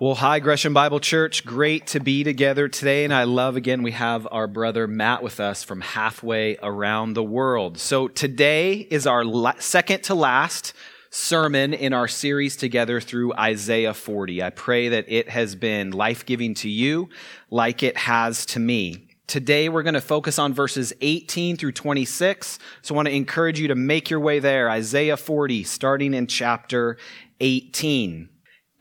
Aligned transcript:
Well, 0.00 0.16
hi, 0.16 0.40
Gresham 0.40 0.74
Bible 0.74 0.98
Church. 0.98 1.46
Great 1.46 1.86
to 1.88 2.00
be 2.00 2.24
together 2.24 2.66
today. 2.66 3.04
And 3.04 3.14
I 3.14 3.22
love 3.22 3.54
again, 3.54 3.84
we 3.84 3.92
have 3.92 4.26
our 4.32 4.48
brother 4.48 4.88
Matt 4.88 5.22
with 5.22 5.38
us 5.38 5.62
from 5.62 5.82
halfway 5.82 6.56
around 6.60 7.14
the 7.14 7.22
world. 7.22 7.78
So 7.78 8.08
today 8.08 8.88
is 8.90 9.06
our 9.06 9.24
la- 9.24 9.54
second 9.60 10.02
to 10.04 10.16
last 10.16 10.72
sermon 11.10 11.72
in 11.72 11.92
our 11.92 12.08
series 12.08 12.56
together 12.56 13.00
through 13.00 13.34
Isaiah 13.34 13.94
40. 13.94 14.42
I 14.42 14.50
pray 14.50 14.88
that 14.88 15.04
it 15.06 15.28
has 15.28 15.54
been 15.54 15.92
life 15.92 16.26
giving 16.26 16.54
to 16.54 16.68
you 16.68 17.08
like 17.48 17.84
it 17.84 17.96
has 17.96 18.44
to 18.46 18.58
me. 18.58 19.06
Today, 19.28 19.68
we're 19.68 19.84
going 19.84 19.94
to 19.94 20.00
focus 20.00 20.40
on 20.40 20.52
verses 20.52 20.92
18 21.02 21.56
through 21.56 21.72
26. 21.72 22.58
So 22.82 22.94
I 22.94 22.96
want 22.96 23.06
to 23.06 23.14
encourage 23.14 23.60
you 23.60 23.68
to 23.68 23.76
make 23.76 24.10
your 24.10 24.20
way 24.20 24.40
there. 24.40 24.68
Isaiah 24.68 25.16
40, 25.16 25.62
starting 25.62 26.14
in 26.14 26.26
chapter 26.26 26.96
18. 27.38 28.28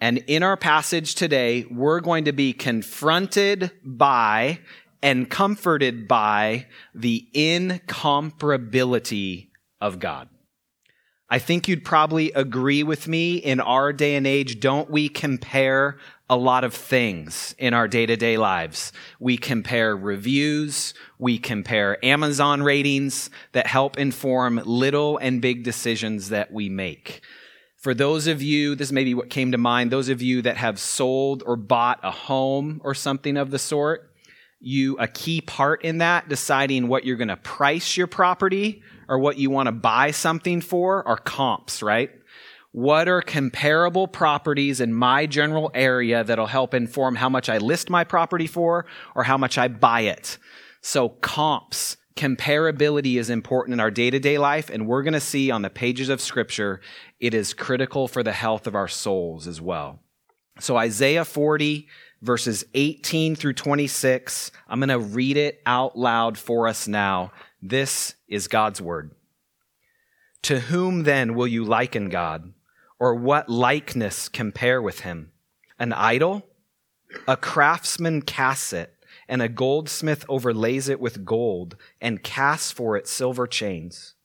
And 0.03 0.19
in 0.27 0.43
our 0.43 0.57
passage 0.57 1.15
today, 1.15 1.65
we're 1.71 2.01
going 2.01 2.25
to 2.25 2.33
be 2.33 2.51
confronted 2.51 3.71
by 3.85 4.59
and 5.01 5.29
comforted 5.29 6.09
by 6.09 6.65
the 6.93 7.25
incomparability 7.33 9.47
of 9.79 9.99
God. 9.99 10.27
I 11.29 11.39
think 11.39 11.69
you'd 11.69 11.85
probably 11.85 12.33
agree 12.33 12.83
with 12.83 13.07
me 13.07 13.37
in 13.37 13.61
our 13.61 13.93
day 13.93 14.15
and 14.15 14.27
age, 14.27 14.59
don't 14.59 14.89
we 14.89 15.07
compare 15.07 15.97
a 16.29 16.35
lot 16.35 16.65
of 16.65 16.73
things 16.73 17.55
in 17.57 17.73
our 17.73 17.87
day 17.87 18.05
to 18.05 18.17
day 18.17 18.35
lives? 18.35 18.91
We 19.21 19.37
compare 19.37 19.95
reviews, 19.95 20.93
we 21.17 21.37
compare 21.37 22.03
Amazon 22.03 22.61
ratings 22.61 23.29
that 23.53 23.67
help 23.67 23.97
inform 23.97 24.61
little 24.65 25.17
and 25.19 25.41
big 25.41 25.63
decisions 25.63 26.27
that 26.27 26.51
we 26.51 26.67
make. 26.67 27.21
For 27.83 27.93
those 27.93 28.27
of 28.27 28.41
you, 28.41 28.75
this 28.75 28.93
may 28.93 29.03
be 29.03 29.13
what 29.13 29.29
came 29.29 29.51
to 29.51 29.57
mind, 29.57 29.91
those 29.91 30.07
of 30.07 30.21
you 30.21 30.41
that 30.43 30.55
have 30.55 30.79
sold 30.79 31.43
or 31.45 31.57
bought 31.57 31.99
a 32.01 32.11
home 32.11 32.79
or 32.81 32.93
something 32.93 33.35
of 33.35 33.51
the 33.51 33.59
sort, 33.59 34.09
you 34.61 34.95
a 34.99 35.07
key 35.09 35.41
part 35.41 35.83
in 35.83 35.97
that 35.97 36.29
deciding 36.29 36.87
what 36.87 37.03
you're 37.03 37.17
going 37.17 37.27
to 37.27 37.35
price 37.35 37.97
your 37.97 38.07
property 38.07 38.81
or 39.09 39.19
what 39.19 39.37
you 39.37 39.49
want 39.49 39.67
to 39.67 39.73
buy 39.73 40.11
something 40.11 40.61
for 40.61 41.05
are 41.05 41.17
comps, 41.17 41.83
right? 41.83 42.09
What 42.71 43.09
are 43.09 43.21
comparable 43.21 44.07
properties 44.07 44.79
in 44.79 44.93
my 44.93 45.25
general 45.25 45.69
area 45.73 46.23
that'll 46.23 46.47
help 46.47 46.73
inform 46.73 47.15
how 47.15 47.27
much 47.27 47.49
I 47.49 47.57
list 47.57 47.89
my 47.89 48.05
property 48.05 48.47
for 48.47 48.85
or 49.13 49.23
how 49.23 49.37
much 49.37 49.57
I 49.57 49.67
buy 49.67 50.01
it? 50.01 50.37
So 50.79 51.09
comps 51.09 51.97
comparability 52.15 53.17
is 53.17 53.29
important 53.29 53.73
in 53.73 53.79
our 53.79 53.91
day 53.91 54.09
to 54.09 54.19
day 54.19 54.37
life, 54.37 54.69
and 54.69 54.87
we're 54.87 55.03
going 55.03 55.13
to 55.13 55.19
see 55.19 55.51
on 55.51 55.61
the 55.61 55.69
pages 55.69 56.09
of 56.09 56.21
Scripture 56.21 56.81
it 57.19 57.33
is 57.33 57.53
critical 57.53 58.07
for 58.07 58.23
the 58.23 58.31
health 58.31 58.67
of 58.67 58.75
our 58.75 58.87
souls 58.87 59.47
as 59.47 59.59
well. 59.59 59.99
So, 60.59 60.77
Isaiah 60.77 61.25
40, 61.25 61.87
verses 62.21 62.63
18 62.73 63.35
through 63.35 63.53
26, 63.53 64.51
I'm 64.67 64.79
going 64.79 64.89
to 64.89 64.99
read 64.99 65.37
it 65.37 65.61
out 65.65 65.97
loud 65.97 66.37
for 66.37 66.67
us 66.67 66.87
now. 66.87 67.31
This 67.61 68.15
is 68.27 68.47
God's 68.47 68.81
word. 68.81 69.11
To 70.43 70.59
whom 70.59 71.03
then 71.03 71.35
will 71.35 71.47
you 71.47 71.63
liken 71.63 72.09
God? 72.09 72.53
Or 72.99 73.15
what 73.15 73.49
likeness 73.49 74.29
compare 74.29 74.81
with 74.81 75.01
him? 75.01 75.31
An 75.79 75.91
idol? 75.91 76.45
A 77.27 77.35
craftsman 77.35 78.21
casts 78.21 78.73
it 78.73 78.92
and 79.27 79.41
a 79.41 79.49
goldsmith 79.49 80.25
overlays 80.27 80.89
it 80.89 80.99
with 80.99 81.25
gold 81.25 81.75
and 82.01 82.23
casts 82.23 82.71
for 82.71 82.95
it 82.97 83.07
silver 83.07 83.47
chains. 83.47 84.15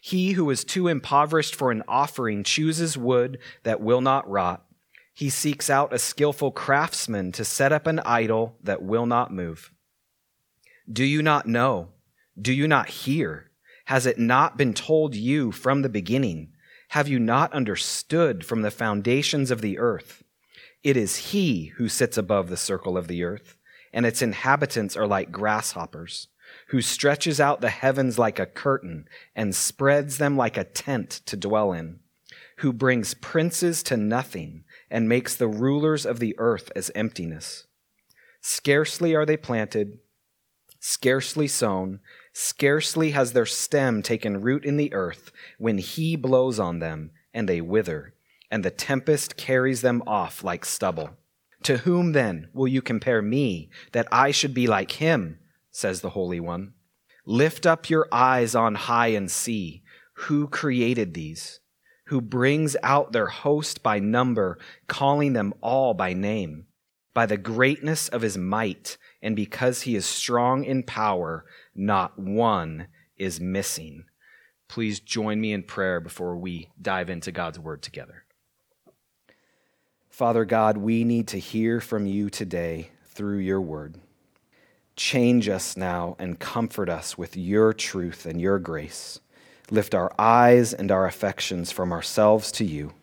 He 0.00 0.32
who 0.32 0.48
is 0.50 0.64
too 0.64 0.88
impoverished 0.88 1.54
for 1.54 1.70
an 1.70 1.82
offering 1.88 2.44
chooses 2.44 2.96
wood 2.96 3.38
that 3.64 3.80
will 3.80 4.00
not 4.00 4.28
rot. 4.28 4.64
He 5.12 5.28
seeks 5.28 5.68
out 5.68 5.92
a 5.92 5.98
skillful 5.98 6.52
craftsman 6.52 7.32
to 7.32 7.44
set 7.44 7.72
up 7.72 7.86
an 7.86 7.98
idol 8.00 8.56
that 8.62 8.82
will 8.82 9.06
not 9.06 9.32
move. 9.32 9.72
Do 10.90 11.04
you 11.04 11.22
not 11.22 11.46
know? 11.46 11.88
Do 12.40 12.52
you 12.52 12.68
not 12.68 12.88
hear? 12.88 13.50
Has 13.86 14.06
it 14.06 14.18
not 14.18 14.56
been 14.56 14.74
told 14.74 15.14
you 15.14 15.50
from 15.50 15.82
the 15.82 15.88
beginning? 15.88 16.52
Have 16.90 17.08
you 17.08 17.18
not 17.18 17.52
understood 17.52 18.46
from 18.46 18.62
the 18.62 18.70
foundations 18.70 19.50
of 19.50 19.60
the 19.60 19.78
earth? 19.78 20.22
It 20.82 20.96
is 20.96 21.32
He 21.32 21.66
who 21.76 21.88
sits 21.88 22.16
above 22.16 22.48
the 22.48 22.56
circle 22.56 22.96
of 22.96 23.08
the 23.08 23.24
earth 23.24 23.57
and 23.92 24.06
its 24.06 24.22
inhabitants 24.22 24.96
are 24.96 25.06
like 25.06 25.32
grasshoppers, 25.32 26.28
who 26.68 26.80
stretches 26.80 27.40
out 27.40 27.60
the 27.60 27.70
heavens 27.70 28.18
like 28.18 28.38
a 28.38 28.46
curtain 28.46 29.08
and 29.34 29.54
spreads 29.54 30.18
them 30.18 30.36
like 30.36 30.56
a 30.56 30.64
tent 30.64 31.20
to 31.26 31.36
dwell 31.36 31.72
in, 31.72 32.00
who 32.58 32.72
brings 32.72 33.14
princes 33.14 33.82
to 33.82 33.96
nothing 33.96 34.64
and 34.90 35.08
makes 35.08 35.36
the 35.36 35.48
rulers 35.48 36.06
of 36.06 36.18
the 36.18 36.34
earth 36.38 36.70
as 36.74 36.90
emptiness. 36.94 37.66
Scarcely 38.40 39.14
are 39.14 39.26
they 39.26 39.36
planted, 39.36 39.98
scarcely 40.80 41.48
sown, 41.48 42.00
scarcely 42.32 43.10
has 43.10 43.32
their 43.32 43.46
stem 43.46 44.02
taken 44.02 44.40
root 44.40 44.64
in 44.64 44.76
the 44.76 44.92
earth 44.94 45.32
when 45.58 45.78
he 45.78 46.16
blows 46.16 46.58
on 46.58 46.78
them 46.78 47.10
and 47.34 47.48
they 47.48 47.60
wither, 47.60 48.14
and 48.50 48.64
the 48.64 48.70
tempest 48.70 49.36
carries 49.36 49.82
them 49.82 50.02
off 50.06 50.42
like 50.44 50.64
stubble. 50.64 51.10
To 51.64 51.78
whom 51.78 52.12
then 52.12 52.48
will 52.52 52.68
you 52.68 52.82
compare 52.82 53.20
me, 53.20 53.70
that 53.92 54.08
I 54.12 54.30
should 54.30 54.54
be 54.54 54.66
like 54.66 54.92
him? 54.92 55.38
says 55.70 56.00
the 56.00 56.10
Holy 56.10 56.40
One. 56.40 56.74
Lift 57.26 57.66
up 57.66 57.90
your 57.90 58.08
eyes 58.10 58.54
on 58.54 58.74
high 58.74 59.08
and 59.08 59.30
see 59.30 59.82
who 60.14 60.48
created 60.48 61.14
these, 61.14 61.60
who 62.06 62.20
brings 62.20 62.76
out 62.82 63.12
their 63.12 63.26
host 63.26 63.82
by 63.82 63.98
number, 63.98 64.58
calling 64.86 65.34
them 65.34 65.52
all 65.60 65.94
by 65.94 66.12
name. 66.12 66.66
By 67.14 67.26
the 67.26 67.36
greatness 67.36 68.08
of 68.08 68.22
his 68.22 68.38
might, 68.38 68.96
and 69.20 69.36
because 69.36 69.82
he 69.82 69.94
is 69.96 70.06
strong 70.06 70.64
in 70.64 70.84
power, 70.84 71.44
not 71.74 72.18
one 72.18 72.88
is 73.16 73.40
missing. 73.40 74.04
Please 74.68 75.00
join 75.00 75.40
me 75.40 75.52
in 75.52 75.62
prayer 75.62 76.00
before 76.00 76.36
we 76.36 76.70
dive 76.80 77.10
into 77.10 77.32
God's 77.32 77.58
word 77.58 77.82
together. 77.82 78.24
Father 80.18 80.44
God, 80.44 80.78
we 80.78 81.04
need 81.04 81.28
to 81.28 81.38
hear 81.38 81.80
from 81.80 82.04
you 82.04 82.28
today 82.28 82.90
through 83.04 83.38
your 83.38 83.60
word. 83.60 83.94
Change 84.96 85.48
us 85.48 85.76
now 85.76 86.16
and 86.18 86.40
comfort 86.40 86.88
us 86.88 87.16
with 87.16 87.36
your 87.36 87.72
truth 87.72 88.26
and 88.26 88.40
your 88.40 88.58
grace. 88.58 89.20
Lift 89.70 89.94
our 89.94 90.12
eyes 90.18 90.74
and 90.74 90.90
our 90.90 91.06
affections 91.06 91.70
from 91.70 91.92
ourselves 91.92 92.50
to 92.50 92.64
you. 92.64 92.94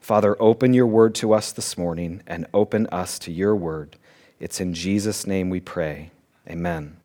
Father, 0.00 0.36
open 0.42 0.74
your 0.74 0.88
word 0.88 1.14
to 1.14 1.32
us 1.34 1.52
this 1.52 1.78
morning 1.78 2.20
and 2.26 2.48
open 2.52 2.88
us 2.88 3.20
to 3.20 3.30
your 3.30 3.54
word. 3.54 3.96
It's 4.40 4.60
in 4.60 4.74
Jesus' 4.74 5.28
name 5.28 5.50
we 5.50 5.60
pray. 5.60 6.10
Amen. 6.48 6.96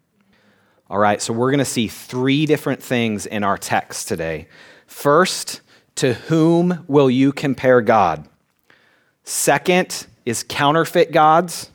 All 0.89 0.97
right, 0.97 1.21
so 1.21 1.33
we're 1.33 1.51
going 1.51 1.59
to 1.59 1.65
see 1.65 1.87
three 1.87 2.47
different 2.47 2.81
things 2.81 3.27
in 3.27 3.43
our 3.43 3.59
text 3.59 4.07
today. 4.07 4.47
First, 4.87 5.61
to 5.97 6.15
whom 6.15 6.83
will 6.87 7.11
you 7.11 7.31
compare 7.31 7.81
God? 7.81 8.27
Second 9.25 10.05
is 10.23 10.43
counterfeit 10.47 11.11
gods. 11.11 11.71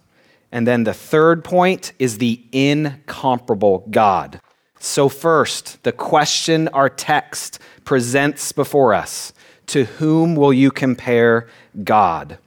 And 0.53 0.67
then 0.67 0.85
the 0.85 0.95
third 0.95 1.45
point 1.45 1.93
is 1.99 2.19
the 2.19 2.43
incomparable 2.53 3.87
God. 3.91 4.41
So, 4.79 5.09
first, 5.09 5.83
the 5.83 5.93
question 5.93 6.69
our 6.69 6.89
text 6.89 7.59
presents 7.85 8.53
before 8.53 8.95
us 8.95 9.33
To 9.67 9.85
whom 9.85 10.35
will 10.35 10.53
you 10.53 10.71
compare 10.71 11.49
God? 11.85 12.39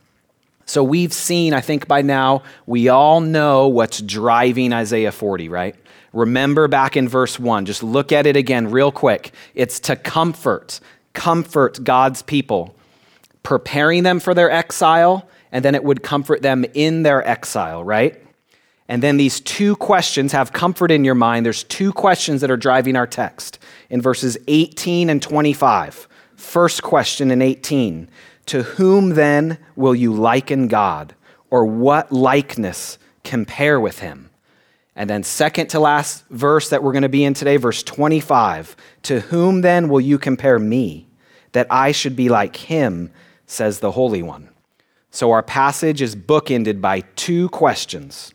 So, 0.65 0.83
we've 0.83 1.13
seen, 1.13 1.53
I 1.53 1.61
think 1.61 1.87
by 1.87 2.01
now, 2.01 2.43
we 2.65 2.89
all 2.89 3.21
know 3.21 3.67
what's 3.67 4.01
driving 4.01 4.73
Isaiah 4.73 5.11
40, 5.11 5.47
right? 5.47 5.75
Remember 6.11 6.67
back 6.67 6.97
in 6.97 7.07
verse 7.07 7.39
1, 7.39 7.65
just 7.65 7.83
look 7.83 8.11
at 8.11 8.25
it 8.25 8.35
again 8.35 8.71
real 8.71 8.91
quick. 8.91 9.31
It's 9.55 9.79
to 9.81 9.95
comfort, 9.95 10.79
comfort 11.13 11.83
God's 11.83 12.21
people 12.21 12.75
preparing 13.43 14.03
them 14.03 14.19
for 14.19 14.33
their 14.33 14.49
exile, 14.49 15.27
and 15.51 15.63
then 15.63 15.75
it 15.75 15.83
would 15.83 16.01
comfort 16.01 16.41
them 16.41 16.65
in 16.73 17.03
their 17.03 17.25
exile, 17.27 17.83
right? 17.83 18.19
And 18.87 19.01
then 19.01 19.17
these 19.17 19.39
two 19.39 19.75
questions 19.77 20.31
have 20.31 20.51
comfort 20.51 20.91
in 20.91 21.05
your 21.05 21.15
mind. 21.15 21.45
There's 21.45 21.63
two 21.63 21.93
questions 21.93 22.41
that 22.41 22.51
are 22.51 22.57
driving 22.57 22.95
our 22.95 23.07
text 23.07 23.59
in 23.89 24.01
verses 24.01 24.37
18 24.47 25.09
and 25.09 25.21
25. 25.21 26.07
First 26.35 26.83
question 26.83 27.31
in 27.31 27.41
18 27.41 28.09
To 28.47 28.63
whom 28.63 29.11
then 29.11 29.57
will 29.75 29.95
you 29.95 30.13
liken 30.13 30.67
God, 30.67 31.15
or 31.49 31.65
what 31.65 32.11
likeness 32.11 32.97
compare 33.23 33.79
with 33.79 33.99
him? 33.99 34.29
And 34.95 35.09
then, 35.09 35.23
second 35.23 35.67
to 35.67 35.79
last 35.79 36.23
verse 36.29 36.69
that 36.69 36.83
we're 36.83 36.91
going 36.91 37.03
to 37.03 37.09
be 37.09 37.23
in 37.23 37.33
today, 37.33 37.57
verse 37.57 37.81
25 37.83 38.75
To 39.03 39.21
whom 39.21 39.61
then 39.61 39.89
will 39.89 40.01
you 40.01 40.19
compare 40.19 40.59
me, 40.59 41.07
that 41.53 41.67
I 41.69 41.93
should 41.93 42.15
be 42.15 42.29
like 42.29 42.55
him? 42.55 43.11
Says 43.53 43.79
the 43.79 43.91
Holy 43.91 44.21
One. 44.21 44.49
So 45.11 45.31
our 45.31 45.43
passage 45.43 46.01
is 46.01 46.15
bookended 46.15 46.81
by 46.81 47.01
two 47.15 47.49
questions. 47.49 48.33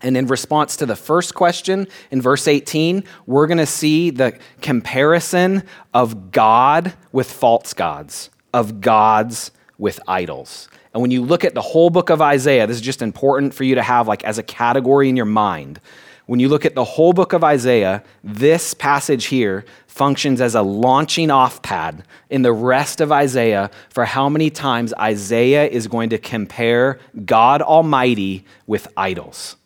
And 0.00 0.16
in 0.16 0.26
response 0.26 0.76
to 0.76 0.86
the 0.86 0.96
first 0.96 1.34
question 1.34 1.86
in 2.10 2.20
verse 2.20 2.48
18, 2.48 3.04
we're 3.26 3.46
going 3.46 3.58
to 3.58 3.66
see 3.66 4.10
the 4.10 4.38
comparison 4.60 5.62
of 5.92 6.30
God 6.30 6.92
with 7.12 7.30
false 7.30 7.72
gods, 7.72 8.30
of 8.52 8.80
gods 8.80 9.50
with 9.78 10.00
idols. 10.06 10.68
And 10.92 11.00
when 11.00 11.10
you 11.10 11.22
look 11.22 11.44
at 11.44 11.54
the 11.54 11.62
whole 11.62 11.90
book 11.90 12.10
of 12.10 12.22
Isaiah, 12.22 12.66
this 12.66 12.76
is 12.76 12.82
just 12.82 13.02
important 13.02 13.54
for 13.54 13.64
you 13.64 13.74
to 13.74 13.82
have 13.82 14.06
like 14.06 14.24
as 14.24 14.38
a 14.38 14.42
category 14.42 15.08
in 15.08 15.16
your 15.16 15.26
mind. 15.26 15.80
When 16.26 16.40
you 16.40 16.48
look 16.48 16.64
at 16.64 16.74
the 16.74 16.84
whole 16.84 17.12
book 17.12 17.34
of 17.34 17.44
Isaiah, 17.44 18.02
this 18.22 18.72
passage 18.72 19.26
here 19.26 19.64
functions 19.86 20.40
as 20.40 20.54
a 20.54 20.62
launching 20.62 21.30
off 21.30 21.60
pad 21.60 22.04
in 22.30 22.42
the 22.42 22.52
rest 22.52 23.02
of 23.02 23.12
Isaiah 23.12 23.70
for 23.90 24.06
how 24.06 24.30
many 24.30 24.48
times 24.48 24.94
Isaiah 24.94 25.66
is 25.66 25.86
going 25.86 26.10
to 26.10 26.18
compare 26.18 26.98
God 27.26 27.60
Almighty 27.60 28.44
with 28.66 28.88
idols. 28.96 29.56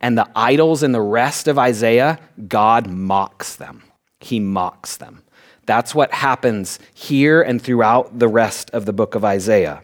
And 0.00 0.16
the 0.16 0.28
idols 0.34 0.82
in 0.82 0.92
the 0.92 1.02
rest 1.02 1.48
of 1.48 1.58
Isaiah, 1.58 2.18
God 2.48 2.86
mocks 2.86 3.56
them. 3.56 3.82
He 4.20 4.40
mocks 4.40 4.96
them. 4.96 5.22
That's 5.66 5.94
what 5.94 6.12
happens 6.12 6.78
here 6.94 7.42
and 7.42 7.60
throughout 7.60 8.18
the 8.18 8.28
rest 8.28 8.70
of 8.70 8.86
the 8.86 8.92
book 8.92 9.14
of 9.14 9.24
Isaiah. 9.24 9.82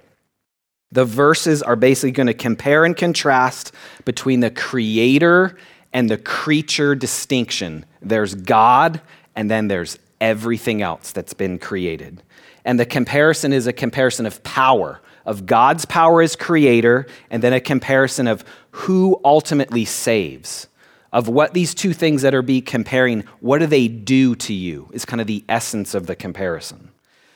The 0.93 1.05
verses 1.05 1.62
are 1.62 1.76
basically 1.76 2.12
going 2.12 2.26
to 2.26 2.35
compare 2.35 2.85
and 2.85 2.96
contrast 2.96 3.73
between 4.05 4.40
the 4.40 4.50
creator 4.50 5.56
and 5.93 6.11
the 6.11 6.19
creature 6.19 6.94
distinction. 6.94 7.85
There's 8.00 8.35
God, 8.35 9.00
and 9.37 9.50
then 9.50 9.69
there's 9.69 9.99
everything 10.21 10.83
else 10.83 11.12
that's 11.12 11.35
been 11.35 11.59
created. 11.59 12.23
And 12.65 12.79
the 12.79 12.87
comparison 12.87 13.53
is 13.53 13.67
a 13.67 13.73
comparison 13.73 14.27
of 14.27 14.43
power, 14.44 15.00
of 15.27 15.47
God's 15.47 15.85
power 15.85 16.23
as 16.23 16.37
creator, 16.37 17.06
and 17.31 17.43
then 17.43 17.53
a 17.53 17.61
comparison 17.61 18.27
of 18.27 18.44
who 18.71 19.21
ultimately 19.25 19.85
saves 19.85 20.69
of 21.12 21.29
what 21.29 21.53
these 21.53 21.75
two 21.75 21.93
things 21.93 22.23
that 22.23 22.35
are 22.35 22.43
be 22.43 22.61
comparing, 22.61 23.25
what 23.41 23.59
do 23.59 23.67
they 23.67 23.87
do 23.87 24.35
to 24.35 24.55
you, 24.55 24.88
is 24.93 25.05
kind 25.05 25.21
of 25.21 25.27
the 25.27 25.45
essence 25.49 25.95
of 25.95 26.06
the 26.06 26.17
comparison. 26.17 26.92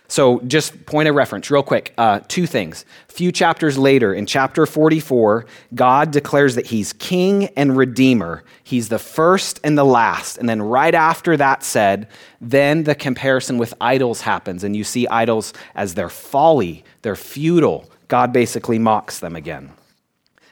So, 0.08 0.40
just 0.40 0.86
point 0.86 1.08
of 1.08 1.14
reference, 1.14 1.50
real 1.50 1.62
quick. 1.62 1.92
Uh, 1.98 2.20
two 2.28 2.46
things. 2.46 2.84
A 3.08 3.12
few 3.12 3.32
chapters 3.32 3.76
later, 3.76 4.14
in 4.14 4.26
chapter 4.26 4.64
44, 4.64 5.46
God 5.74 6.12
declares 6.12 6.54
that 6.54 6.66
He's 6.66 6.92
King 6.92 7.46
and 7.56 7.76
Redeemer. 7.76 8.44
He's 8.62 8.88
the 8.88 9.00
first 9.00 9.58
and 9.64 9.76
the 9.76 9.84
last. 9.84 10.38
And 10.38 10.48
then, 10.48 10.62
right 10.62 10.94
after 10.94 11.36
that 11.36 11.62
said, 11.62 12.08
then 12.40 12.84
the 12.84 12.94
comparison 12.94 13.58
with 13.58 13.74
idols 13.80 14.20
happens, 14.20 14.62
and 14.62 14.76
you 14.76 14.84
see 14.84 15.08
idols 15.08 15.52
as 15.74 15.94
their 15.94 16.08
folly, 16.08 16.84
they're 17.02 17.16
futile. 17.16 17.90
God 18.08 18.32
basically 18.32 18.78
mocks 18.78 19.18
them 19.18 19.34
again. 19.34 19.72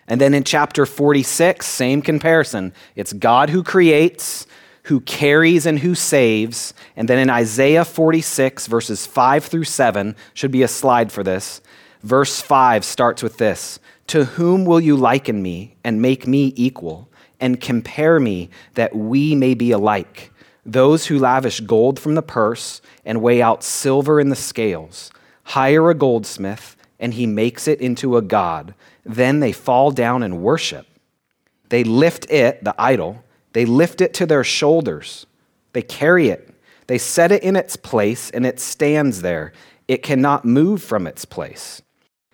And 0.07 0.21
then 0.21 0.35
in 0.35 0.45
chapter 0.45 0.85
46, 0.85 1.65
same 1.67 2.03
comparison. 2.03 2.73
It's 2.95 3.13
God 3.13 3.51
who 3.51 3.63
creates, 3.63 4.47
who 4.85 5.01
carries, 5.01 5.67
and 5.67 5.79
who 5.79 5.95
saves. 5.95 6.75
And 6.97 7.09
then 7.09 7.19
in 7.19 7.31
Isaiah 7.31 7.85
46, 7.85 8.67
verses 8.67 9.07
5 9.07 9.45
through 9.45 9.65
7, 9.65 10.17
should 10.33 10.51
be 10.51 10.63
a 10.63 10.69
slide 10.69 11.11
for 11.11 11.23
this. 11.23 11.61
Verse 12.03 12.41
5 12.41 12.85
starts 12.85 13.23
with 13.23 13.39
this 13.39 13.79
To 14.09 14.25
whom 14.25 14.65
will 14.65 14.81
you 14.81 14.97
liken 14.97 15.43
me 15.43 15.77
and 15.85 16.03
make 16.03 16.27
me 16.27 16.53
equal, 16.57 17.09
and 17.41 17.61
compare 17.61 18.21
me 18.21 18.51
that 18.75 18.95
we 18.95 19.35
may 19.35 19.55
be 19.55 19.71
alike? 19.71 20.31
Those 20.67 21.07
who 21.07 21.19
lavish 21.19 21.61
gold 21.61 22.01
from 22.01 22.15
the 22.15 22.23
purse 22.23 22.81
and 23.05 23.21
weigh 23.21 23.43
out 23.43 23.63
silver 23.63 24.19
in 24.19 24.31
the 24.31 24.37
scales. 24.37 25.11
Hire 25.45 25.91
a 25.91 25.95
goldsmith, 25.95 26.77
and 26.99 27.13
he 27.15 27.27
makes 27.27 27.69
it 27.69 27.81
into 27.81 28.17
a 28.17 28.23
god 28.23 28.75
then 29.05 29.41
they 29.41 29.53
fall 29.53 29.91
down 29.91 30.23
and 30.23 30.43
worship. 30.43 30.87
They 31.69 31.85
lift 31.85 32.31
it, 32.31 32.65
the 32.65 32.75
idol, 32.79 33.24
they 33.55 33.65
lift 33.65 34.03
it 34.03 34.13
to 34.15 34.27
their 34.27 34.45
shoulders. 34.45 35.25
They 35.73 35.81
carry 35.81 36.29
it. 36.29 36.55
They 36.87 36.99
set 36.99 37.33
it 37.33 37.43
in 37.43 37.57
its 37.57 37.77
place, 37.77 38.31
and 38.31 38.45
it 38.45 38.61
stands 38.61 39.23
there. 39.23 39.55
It 39.89 40.03
cannot 40.03 40.45
move 40.45 40.83
from 40.83 41.07
its 41.07 41.25
place. 41.25 41.81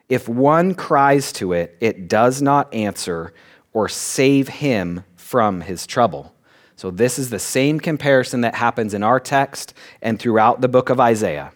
If 0.09 0.29
one 0.29 0.75
cries 0.75 1.33
to 1.35 1.53
it, 1.53 1.77
it 1.81 2.09
does 2.09 2.43
not 2.43 2.75
answer 2.75 3.33
or 3.73 3.89
save 3.89 4.49
him 4.49 5.05
from 5.15 5.61
his 5.61 5.87
trouble. 5.87 6.35
So, 6.75 6.91
this 6.91 7.19
is 7.19 7.31
the 7.31 7.39
same 7.39 7.79
comparison 7.79 8.41
that 8.41 8.57
happens 8.57 8.93
in 8.93 9.05
our 9.05 9.21
text 9.21 9.73
and 10.03 10.19
throughout 10.19 10.61
the 10.61 10.69
book 10.69 10.91
of 10.91 10.99
Isaiah. 10.99 11.53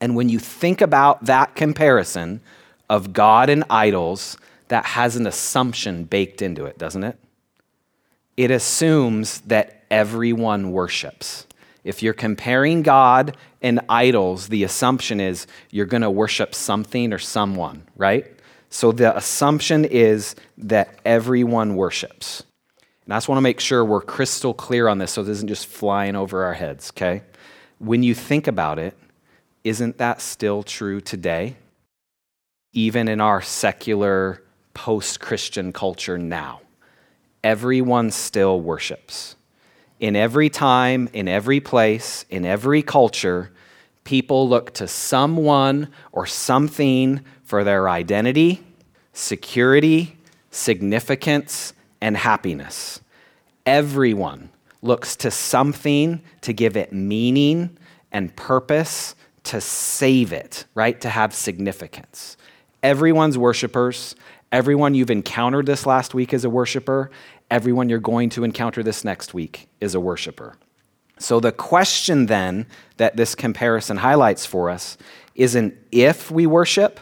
And 0.00 0.14
when 0.14 0.28
you 0.28 0.38
think 0.38 0.80
about 0.80 1.24
that 1.24 1.56
comparison, 1.56 2.40
of 2.92 3.14
God 3.14 3.48
and 3.48 3.64
idols 3.70 4.36
that 4.68 4.84
has 4.84 5.16
an 5.16 5.26
assumption 5.26 6.04
baked 6.04 6.42
into 6.42 6.66
it, 6.66 6.76
doesn't 6.76 7.04
it? 7.04 7.18
It 8.36 8.50
assumes 8.50 9.40
that 9.42 9.84
everyone 9.90 10.72
worships. 10.72 11.46
If 11.84 12.02
you're 12.02 12.14
comparing 12.14 12.82
God 12.82 13.36
and 13.60 13.80
idols, 13.88 14.48
the 14.48 14.64
assumption 14.64 15.20
is 15.20 15.46
you're 15.70 15.86
going 15.86 16.02
to 16.02 16.10
worship 16.10 16.54
something 16.54 17.12
or 17.12 17.18
someone, 17.18 17.84
right? 17.96 18.26
So 18.70 18.92
the 18.92 19.16
assumption 19.16 19.84
is 19.84 20.34
that 20.58 20.98
everyone 21.04 21.76
worships. 21.76 22.44
And 23.04 23.12
I 23.12 23.16
just 23.16 23.28
want 23.28 23.38
to 23.38 23.42
make 23.42 23.60
sure 23.60 23.84
we're 23.84 24.00
crystal 24.00 24.54
clear 24.54 24.88
on 24.88 24.98
this 24.98 25.12
so 25.12 25.22
it 25.22 25.28
isn't 25.28 25.48
just 25.48 25.66
flying 25.66 26.16
over 26.16 26.44
our 26.44 26.54
heads, 26.54 26.92
okay? 26.94 27.22
When 27.78 28.02
you 28.02 28.14
think 28.14 28.46
about 28.46 28.78
it, 28.78 28.96
isn't 29.64 29.98
that 29.98 30.20
still 30.20 30.62
true 30.62 31.00
today? 31.00 31.56
even 32.72 33.08
in 33.08 33.20
our 33.20 33.42
secular 33.42 34.42
post 34.74 35.20
Christian 35.20 35.72
culture 35.72 36.18
now. 36.18 36.60
Everyone 37.44 38.10
still 38.10 38.60
worships. 38.60 39.36
In 40.00 40.16
every 40.16 40.50
time, 40.50 41.08
in 41.12 41.28
every 41.28 41.60
place, 41.60 42.24
in 42.28 42.44
every 42.44 42.82
culture, 42.82 43.52
people 44.04 44.48
look 44.48 44.72
to 44.74 44.88
someone 44.88 45.88
or 46.10 46.26
something 46.26 47.20
for 47.44 47.64
their 47.64 47.88
identity, 47.88 48.62
security, 49.12 50.16
significance, 50.50 51.72
and 52.00 52.16
happiness. 52.16 53.00
Everyone 53.64 54.50
looks 54.82 55.14
to 55.16 55.30
something 55.30 56.20
to 56.40 56.52
give 56.52 56.76
it 56.76 56.92
meaning 56.92 57.78
and 58.10 58.34
purpose, 58.34 59.14
to 59.44 59.60
save 59.60 60.32
it, 60.32 60.64
right? 60.74 61.00
To 61.00 61.08
have 61.08 61.34
significance. 61.34 62.36
Everyone's 62.82 63.38
worshipers. 63.38 64.16
Everyone 64.50 64.94
you've 64.94 65.10
encountered 65.10 65.66
this 65.66 65.86
last 65.86 66.12
week 66.12 66.34
as 66.34 66.44
a 66.44 66.50
worshiper. 66.50 67.10
Everyone 67.52 67.90
you're 67.90 67.98
going 67.98 68.30
to 68.30 68.44
encounter 68.44 68.82
this 68.82 69.04
next 69.04 69.34
week 69.34 69.68
is 69.78 69.94
a 69.94 70.00
worshiper. 70.00 70.56
So, 71.18 71.38
the 71.38 71.52
question 71.52 72.24
then 72.24 72.66
that 72.96 73.18
this 73.18 73.34
comparison 73.34 73.98
highlights 73.98 74.46
for 74.46 74.70
us 74.70 74.96
isn't 75.34 75.74
if 75.92 76.30
we 76.30 76.46
worship, 76.46 76.98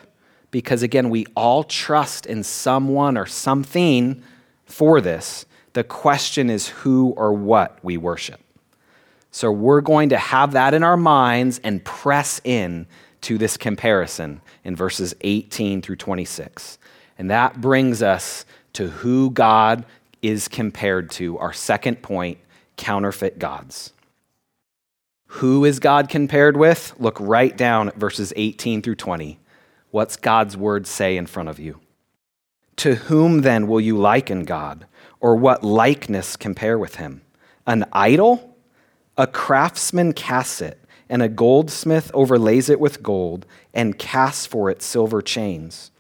because 0.51 0.83
again, 0.83 1.09
we 1.09 1.25
all 1.37 1.63
trust 1.63 2.27
in 2.27 2.43
someone 2.43 3.17
or 3.17 3.27
something 3.27 4.25
for 4.65 5.01
this. 5.01 5.47
The 5.75 5.85
question 5.85 6.51
is 6.51 6.67
who 6.67 7.11
or 7.11 7.33
what 7.33 7.79
we 7.85 7.97
worship. 7.97 8.41
So, 9.31 9.53
we're 9.53 9.81
going 9.81 10.09
to 10.09 10.19
have 10.19 10.51
that 10.55 10.75
in 10.75 10.83
our 10.83 10.97
minds 10.97 11.61
and 11.63 11.85
press 11.85 12.41
in 12.43 12.89
to 13.21 13.39
this 13.39 13.57
comparison 13.57 14.41
in 14.65 14.75
verses 14.75 15.15
18 15.21 15.81
through 15.81 15.95
26. 15.95 16.77
And 17.19 17.31
that 17.31 17.61
brings 17.61 18.03
us 18.03 18.45
to 18.73 18.89
who 18.89 19.31
God 19.31 19.85
is 20.23 20.49
compared 20.49 21.11
to, 21.13 21.39
our 21.39 21.53
second 21.53 22.03
point 22.03 22.39
counterfeit 22.77 23.39
gods. 23.39 23.93
Who 25.27 25.65
is 25.65 25.79
God 25.79 26.09
compared 26.09 26.57
with? 26.57 26.95
Look 26.99 27.19
right 27.21 27.57
down 27.57 27.89
at 27.89 27.97
verses 27.97 28.33
18 28.37 28.83
through 28.83 28.97
20. 28.97 29.39
What's 29.91 30.17
God's 30.17 30.57
word 30.57 30.87
say 30.87 31.17
in 31.17 31.27
front 31.27 31.49
of 31.49 31.59
you? 31.59 31.81
To 32.77 32.95
whom 32.95 33.43
then 33.43 33.67
will 33.67 33.81
you 33.81 33.97
liken 33.97 34.45
God, 34.45 34.87
or 35.21 35.37
what 35.37 35.63
likeness 35.63 36.37
compare 36.37 36.79
with 36.79 36.97
him? 36.97 37.23
An 37.67 37.85
idol? 37.93 38.57
A 39.17 39.27
craftsman 39.27 40.15
casts 40.15 40.61
it 40.61 40.81
and 41.11 41.23
a 41.23 41.29
goldsmith 41.29 42.11
overlays 42.15 42.71
it 42.71 42.81
with 42.81 43.03
gold 43.03 43.45
and 43.75 43.99
casts 43.99 44.47
for 44.47 44.71
it 44.71 44.81
silver 44.81 45.21
chains. 45.21 45.91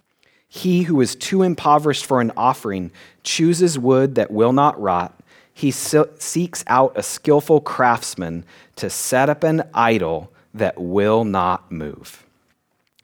He 0.52 0.82
who 0.82 1.00
is 1.00 1.14
too 1.14 1.44
impoverished 1.44 2.04
for 2.04 2.20
an 2.20 2.32
offering 2.36 2.90
chooses 3.22 3.78
wood 3.78 4.16
that 4.16 4.32
will 4.32 4.52
not 4.52 4.78
rot. 4.80 5.16
He 5.54 5.70
seeks 5.70 6.64
out 6.66 6.92
a 6.96 7.04
skillful 7.04 7.60
craftsman 7.60 8.44
to 8.74 8.90
set 8.90 9.30
up 9.30 9.44
an 9.44 9.62
idol 9.72 10.32
that 10.52 10.76
will 10.76 11.24
not 11.24 11.70
move. 11.70 12.26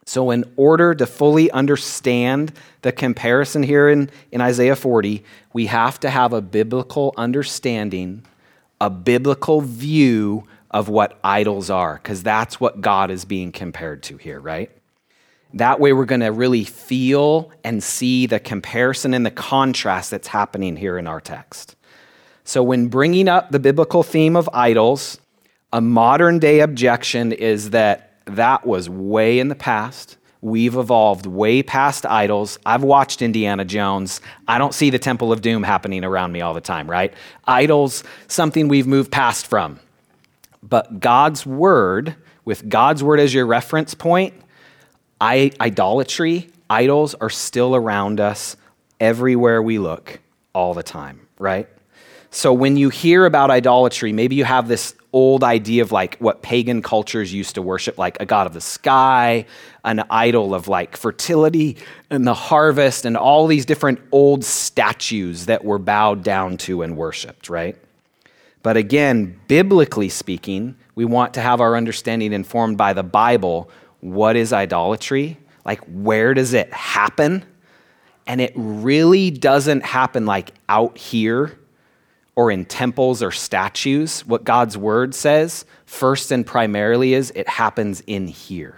So, 0.05 0.31
in 0.31 0.45
order 0.57 0.93
to 0.97 1.07
fully 1.07 1.49
understand 1.53 2.53
the 2.83 2.91
comparison 2.91 3.63
here 3.63 3.89
in, 3.89 4.11
in 4.33 4.41
Isaiah 4.41 4.77
40, 4.77 5.23
we 5.53 5.67
have 5.67 6.01
to 6.01 6.11
have 6.11 6.33
a 6.33 6.41
biblical 6.41 7.15
understanding, 7.17 8.25
a 8.81 8.91
biblical 8.91 9.61
view 9.61 10.45
of 10.73 10.89
what 10.89 11.19
idols 11.23 11.71
are, 11.71 11.95
because 11.95 12.25
that's 12.25 12.61
what 12.61 12.81
God 12.81 13.11
is 13.11 13.25
being 13.25 13.53
compared 13.53 14.03
to 14.05 14.17
here, 14.17 14.41
right? 14.41 14.71
That 15.55 15.81
way, 15.81 15.93
we're 15.93 16.05
going 16.05 16.21
to 16.21 16.33
really 16.33 16.65
feel 16.65 17.51
and 17.65 17.83
see 17.83 18.27
the 18.27 18.41
comparison 18.41 19.15
and 19.15 19.25
the 19.25 19.31
contrast 19.31 20.11
that's 20.11 20.29
happening 20.29 20.77
here 20.77 20.99
in 20.99 21.07
our 21.07 21.21
text. 21.21 21.77
So, 22.45 22.63
when 22.63 22.89
bringing 22.89 23.29
up 23.29 23.51
the 23.51 23.59
biblical 23.59 24.03
theme 24.03 24.37
of 24.37 24.49
idols, 24.53 25.19
a 25.73 25.81
modern 25.81 26.39
day 26.39 26.61
objection 26.61 27.33
is 27.33 27.71
that 27.71 28.15
that 28.27 28.67
was 28.67 28.89
way 28.89 29.39
in 29.39 29.49
the 29.49 29.55
past. 29.55 30.17
we've 30.43 30.77
evolved 30.77 31.27
way 31.27 31.63
past 31.63 32.07
idols. 32.07 32.59
I've 32.65 32.85
watched 32.85 33.21
Indiana 33.21 33.65
Jones. 33.65 34.21
I 34.47 34.59
don't 34.59 34.75
see 34.75 34.91
the 34.91 34.99
Temple 34.99 35.33
of 35.33 35.41
Doom 35.41 35.63
happening 35.65 36.05
around 36.05 36.31
me 36.31 36.41
all 36.41 36.55
the 36.55 36.61
time, 36.61 36.89
right? 36.89 37.13
Idols, 37.47 38.05
something 38.29 38.69
we've 38.69 38.87
moved 38.87 39.11
past 39.11 39.47
from. 39.47 39.81
But 40.63 41.01
God's 41.01 41.47
word, 41.47 42.15
with 42.45 42.69
God's 42.69 43.03
word 43.03 43.19
as 43.19 43.35
your 43.35 43.47
reference 43.47 43.95
point, 43.95 44.35
I, 45.21 45.53
idolatry, 45.61 46.51
idols 46.69 47.15
are 47.15 47.31
still 47.31 47.75
around 47.75 48.21
us 48.21 48.57
everywhere 49.01 49.63
we 49.63 49.79
look 49.79 50.21
all 50.55 50.75
the 50.75 50.83
time, 50.83 51.27
right? 51.39 51.69
So 52.31 52.53
when 52.53 52.77
you 52.77 52.91
hear 52.91 53.25
about 53.25 53.51
idolatry, 53.51 54.13
maybe 54.13 54.37
you 54.37 54.45
have 54.45 54.69
this 54.69 54.95
old 55.13 55.43
idea 55.43 55.81
of 55.81 55.93
like 55.93 56.19
what 56.19 56.43
pagan 56.43 56.83
cultures 56.83 57.33
used 57.33 57.55
to 57.55 57.63
worship, 57.63 57.97
like 57.97 58.21
a 58.21 58.27
god 58.27 58.47
of 58.47 58.53
the 58.53 58.61
sky, 58.61 59.47
an 59.85 60.05
idol 60.11 60.55
of 60.55 60.69
like 60.69 60.97
fertility 60.97 61.79
and 62.11 62.27
the 62.27 62.35
harvest, 62.35 63.07
and 63.07 63.17
all 63.17 63.47
these 63.47 63.65
different 63.65 63.99
old 64.13 64.45
statues 64.45 65.47
that 65.47 65.65
were 65.65 65.79
bowed 65.79 66.23
down 66.23 66.59
to 66.59 66.83
and 66.83 66.97
worshiped, 66.97 67.49
right? 67.49 67.77
But 68.63 68.77
again, 68.77 69.41
biblically 69.49 70.11
speaking, 70.11 70.77
we 70.95 71.05
want 71.05 71.33
to 71.35 71.41
have 71.41 71.61
our 71.61 71.77
understanding 71.77 72.35
informed 72.35 72.77
by 72.77 72.93
the 72.93 73.03
Bible. 73.03 73.71
What 74.01 74.37
is 74.37 74.53
idolatry? 74.53 75.39
Like, 75.65 75.81
where 75.85 76.35
does 76.35 76.53
it 76.55 76.73
happen? 76.73 77.45
And 78.27 78.41
it 78.41 78.53
really 78.55 79.31
doesn't 79.31 79.85
happen 79.85 80.27
like 80.27 80.53
out 80.69 80.99
here 80.99 81.59
or 82.35 82.51
in 82.51 82.65
temples 82.65 83.23
or 83.23 83.31
statues. 83.31 84.27
What 84.27 84.45
God's 84.45 84.77
word 84.77 85.15
says, 85.15 85.65
first 85.87 86.31
and 86.31 86.47
primarily, 86.47 87.15
is 87.15 87.33
it 87.35 87.49
happens 87.49 88.03
in 88.07 88.29
here, 88.29 88.77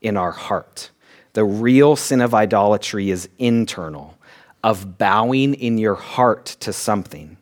in 0.00 0.16
our 0.16 0.32
heart. 0.32 0.90
The 1.34 1.44
real 1.44 1.96
sin 1.96 2.20
of 2.20 2.34
idolatry 2.34 3.10
is 3.10 3.28
internal, 3.38 4.16
of 4.64 4.98
bowing 4.98 5.54
in 5.54 5.78
your 5.78 5.94
heart 5.94 6.56
to 6.60 6.72
something 6.72 7.36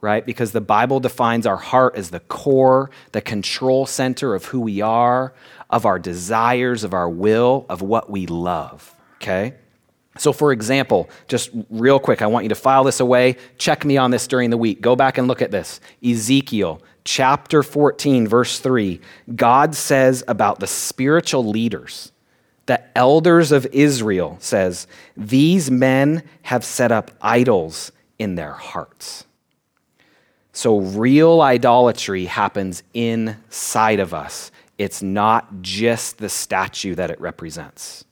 right? 0.00 0.24
Because 0.24 0.52
the 0.52 0.60
Bible 0.60 1.00
defines 1.00 1.46
our 1.46 1.56
heart 1.56 1.96
as 1.96 2.10
the 2.10 2.20
core, 2.20 2.90
the 3.10 3.20
control 3.20 3.86
center 3.86 4.34
of 4.34 4.44
who 4.44 4.60
we 4.60 4.80
are, 4.80 5.32
of 5.70 5.84
our 5.86 5.98
desires, 5.98 6.84
of 6.84 6.94
our 6.94 7.08
will, 7.08 7.66
of 7.68 7.82
what 7.82 8.10
we 8.10 8.26
love, 8.26 8.94
okay? 9.16 9.54
So, 10.18 10.32
for 10.32 10.52
example, 10.52 11.10
just 11.28 11.50
real 11.70 11.98
quick, 11.98 12.22
I 12.22 12.26
want 12.26 12.44
you 12.44 12.48
to 12.48 12.54
file 12.54 12.84
this 12.84 13.00
away. 13.00 13.36
Check 13.58 13.84
me 13.84 13.96
on 13.96 14.10
this 14.10 14.26
during 14.26 14.50
the 14.50 14.56
week. 14.56 14.80
Go 14.80 14.96
back 14.96 15.18
and 15.18 15.28
look 15.28 15.42
at 15.42 15.50
this. 15.50 15.80
Ezekiel 16.04 16.80
chapter 17.04 17.62
14, 17.62 18.26
verse 18.26 18.58
3. 18.58 19.00
God 19.34 19.74
says 19.74 20.24
about 20.28 20.60
the 20.60 20.66
spiritual 20.66 21.44
leaders, 21.44 22.12
the 22.66 22.82
elders 22.96 23.52
of 23.52 23.66
Israel, 23.66 24.36
says, 24.40 24.86
These 25.16 25.70
men 25.70 26.22
have 26.42 26.64
set 26.64 26.92
up 26.92 27.10
idols 27.20 27.92
in 28.18 28.34
their 28.34 28.52
hearts. 28.52 29.24
So, 30.52 30.78
real 30.78 31.42
idolatry 31.42 32.24
happens 32.24 32.82
inside 32.94 34.00
of 34.00 34.14
us. 34.14 34.50
It's 34.78 35.02
not 35.02 35.62
just 35.62 36.18
the 36.18 36.28
statue 36.28 36.94
that 36.94 37.10
it 37.10 37.20
represents. 37.20 38.04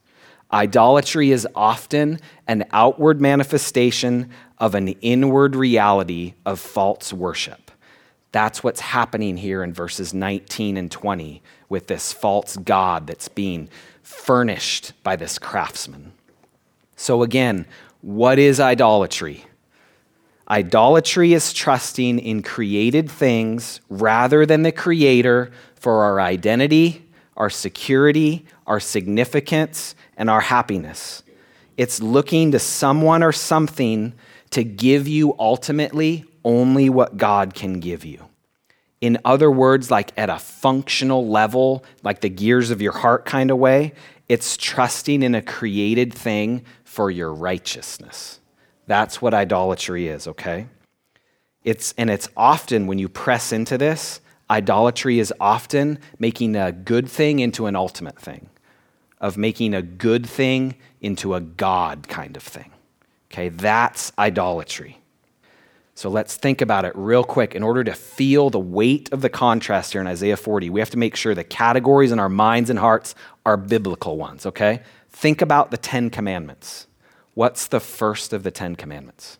Idolatry 0.51 1.31
is 1.31 1.47
often 1.55 2.19
an 2.47 2.65
outward 2.71 3.19
manifestation 3.19 4.29
of 4.57 4.75
an 4.75 4.87
inward 4.87 5.55
reality 5.55 6.33
of 6.45 6.59
false 6.59 7.11
worship. 7.11 7.71
That's 8.31 8.63
what's 8.63 8.79
happening 8.79 9.37
here 9.37 9.63
in 9.63 9.73
verses 9.73 10.13
19 10.13 10.77
and 10.77 10.91
20 10.91 11.41
with 11.69 11.87
this 11.87 12.13
false 12.13 12.57
God 12.57 13.07
that's 13.07 13.27
being 13.27 13.69
furnished 14.01 14.93
by 15.03 15.15
this 15.15 15.39
craftsman. 15.39 16.13
So, 16.95 17.23
again, 17.23 17.65
what 18.01 18.39
is 18.39 18.59
idolatry? 18.59 19.45
Idolatry 20.49 21.33
is 21.33 21.53
trusting 21.53 22.19
in 22.19 22.43
created 22.43 23.09
things 23.09 23.81
rather 23.89 24.45
than 24.45 24.61
the 24.61 24.71
Creator 24.71 25.51
for 25.85 26.03
our 26.03 26.19
identity, 26.19 27.05
our 27.37 27.47
security, 27.47 28.43
our 28.65 28.79
significance, 28.79 29.93
and 30.17 30.31
our 30.31 30.41
happiness. 30.41 31.21
It's 31.77 32.01
looking 32.01 32.53
to 32.53 32.57
someone 32.57 33.21
or 33.21 33.31
something 33.31 34.13
to 34.49 34.63
give 34.63 35.07
you 35.07 35.35
ultimately 35.37 36.25
only 36.43 36.89
what 36.89 37.17
God 37.17 37.53
can 37.53 37.79
give 37.79 38.03
you. 38.03 38.25
In 38.99 39.19
other 39.23 39.51
words, 39.51 39.91
like 39.91 40.11
at 40.17 40.27
a 40.27 40.39
functional 40.39 41.29
level, 41.29 41.85
like 42.01 42.21
the 42.21 42.29
gears 42.29 42.71
of 42.71 42.81
your 42.81 42.93
heart 42.93 43.25
kind 43.25 43.51
of 43.51 43.59
way, 43.59 43.93
it's 44.27 44.57
trusting 44.57 45.21
in 45.21 45.35
a 45.35 45.41
created 45.43 46.15
thing 46.15 46.65
for 46.83 47.11
your 47.11 47.31
righteousness. 47.31 48.39
That's 48.87 49.21
what 49.21 49.35
idolatry 49.35 50.07
is, 50.07 50.27
okay? 50.29 50.65
It's, 51.63 51.93
and 51.95 52.09
it's 52.09 52.27
often, 52.35 52.87
when 52.87 52.97
you 52.97 53.07
press 53.07 53.51
into 53.51 53.77
this, 53.77 54.19
idolatry 54.49 55.19
is 55.19 55.33
often 55.39 55.99
making 56.19 56.55
a 56.55 56.71
good 56.71 57.09
thing 57.09 57.39
into 57.39 57.65
an 57.65 57.75
ultimate 57.75 58.19
thing, 58.19 58.49
of 59.19 59.37
making 59.37 59.73
a 59.73 59.81
good 59.81 60.25
thing 60.25 60.75
into 61.01 61.33
a 61.33 61.41
God 61.41 62.07
kind 62.07 62.35
of 62.37 62.43
thing. 62.43 62.71
Okay, 63.31 63.49
that's 63.49 64.11
idolatry. 64.17 64.99
So 65.97 66.09
let's 66.09 66.35
think 66.35 66.61
about 66.61 66.83
it 66.83 66.91
real 66.95 67.23
quick. 67.23 67.55
In 67.55 67.63
order 67.63 67.83
to 67.83 67.93
feel 67.93 68.49
the 68.49 68.59
weight 68.59 69.11
of 69.13 69.21
the 69.21 69.29
contrast 69.29 69.93
here 69.93 70.01
in 70.01 70.07
Isaiah 70.07 70.35
40, 70.35 70.69
we 70.69 70.81
have 70.81 70.89
to 70.89 70.97
make 70.97 71.15
sure 71.15 71.33
the 71.33 71.43
categories 71.43 72.11
in 72.11 72.19
our 72.19 72.29
minds 72.29 72.69
and 72.69 72.77
hearts 72.77 73.15
are 73.45 73.55
biblical 73.55 74.17
ones, 74.17 74.45
okay? 74.45 74.81
Think 75.09 75.41
about 75.41 75.71
the 75.71 75.77
Ten 75.77 76.09
Commandments. 76.09 76.87
What's 77.33 77.67
the 77.67 77.79
first 77.79 78.33
of 78.33 78.43
the 78.43 78.51
Ten 78.51 78.75
Commandments? 78.75 79.39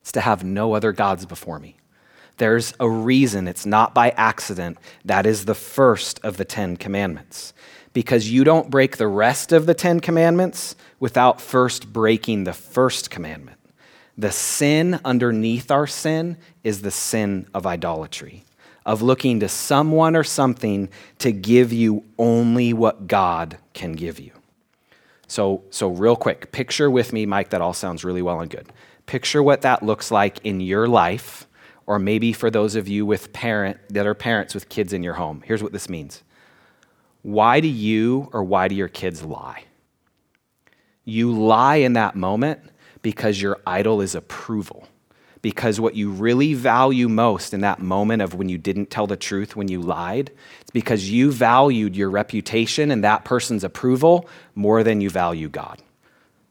It's 0.00 0.12
to 0.12 0.20
have 0.20 0.42
no 0.42 0.74
other 0.74 0.90
gods 0.92 1.24
before 1.24 1.60
me. 1.60 1.76
There's 2.40 2.72
a 2.80 2.88
reason, 2.88 3.46
it's 3.46 3.66
not 3.66 3.92
by 3.92 4.14
accident. 4.16 4.78
That 5.04 5.26
is 5.26 5.44
the 5.44 5.54
first 5.54 6.20
of 6.24 6.38
the 6.38 6.44
Ten 6.46 6.78
Commandments. 6.78 7.52
Because 7.92 8.30
you 8.30 8.44
don't 8.44 8.70
break 8.70 8.96
the 8.96 9.08
rest 9.08 9.52
of 9.52 9.66
the 9.66 9.74
Ten 9.74 10.00
Commandments 10.00 10.74
without 10.98 11.38
first 11.38 11.92
breaking 11.92 12.44
the 12.44 12.54
first 12.54 13.10
commandment. 13.10 13.58
The 14.16 14.32
sin 14.32 15.00
underneath 15.04 15.70
our 15.70 15.86
sin 15.86 16.38
is 16.64 16.80
the 16.80 16.90
sin 16.90 17.46
of 17.52 17.66
idolatry, 17.66 18.46
of 18.86 19.02
looking 19.02 19.40
to 19.40 19.48
someone 19.50 20.16
or 20.16 20.24
something 20.24 20.88
to 21.18 21.32
give 21.32 21.74
you 21.74 22.04
only 22.18 22.72
what 22.72 23.06
God 23.06 23.58
can 23.74 23.92
give 23.92 24.18
you. 24.18 24.32
So, 25.26 25.64
so 25.68 25.88
real 25.88 26.16
quick, 26.16 26.52
picture 26.52 26.90
with 26.90 27.12
me, 27.12 27.26
Mike, 27.26 27.50
that 27.50 27.60
all 27.60 27.74
sounds 27.74 28.02
really 28.02 28.22
well 28.22 28.40
and 28.40 28.50
good. 28.50 28.72
Picture 29.04 29.42
what 29.42 29.60
that 29.60 29.82
looks 29.82 30.10
like 30.10 30.38
in 30.42 30.60
your 30.60 30.88
life, 30.88 31.46
or 31.90 31.98
maybe 31.98 32.32
for 32.32 32.52
those 32.52 32.76
of 32.76 32.86
you 32.86 33.04
with 33.04 33.32
parent 33.32 33.76
that 33.88 34.06
are 34.06 34.14
parents 34.14 34.54
with 34.54 34.68
kids 34.68 34.92
in 34.92 35.02
your 35.02 35.14
home. 35.14 35.42
Here's 35.44 35.60
what 35.60 35.72
this 35.72 35.88
means. 35.88 36.22
Why 37.22 37.58
do 37.58 37.66
you 37.66 38.28
or 38.32 38.44
why 38.44 38.68
do 38.68 38.76
your 38.76 38.86
kids 38.86 39.24
lie? 39.24 39.64
You 41.04 41.32
lie 41.32 41.76
in 41.76 41.94
that 41.94 42.14
moment 42.14 42.60
because 43.02 43.42
your 43.42 43.58
idol 43.66 44.00
is 44.02 44.14
approval 44.14 44.86
because 45.42 45.80
what 45.80 45.96
you 45.96 46.10
really 46.10 46.54
value 46.54 47.08
most 47.08 47.52
in 47.52 47.62
that 47.62 47.80
moment 47.80 48.22
of 48.22 48.34
when 48.34 48.48
you 48.48 48.56
didn't 48.56 48.90
tell 48.90 49.08
the 49.08 49.16
truth, 49.16 49.56
when 49.56 49.66
you 49.66 49.80
lied, 49.80 50.30
it's 50.60 50.70
because 50.70 51.10
you 51.10 51.32
valued 51.32 51.96
your 51.96 52.10
reputation 52.10 52.92
and 52.92 53.02
that 53.02 53.24
person's 53.24 53.64
approval 53.64 54.28
more 54.54 54.84
than 54.84 55.00
you 55.00 55.10
value 55.10 55.48
God. 55.48 55.82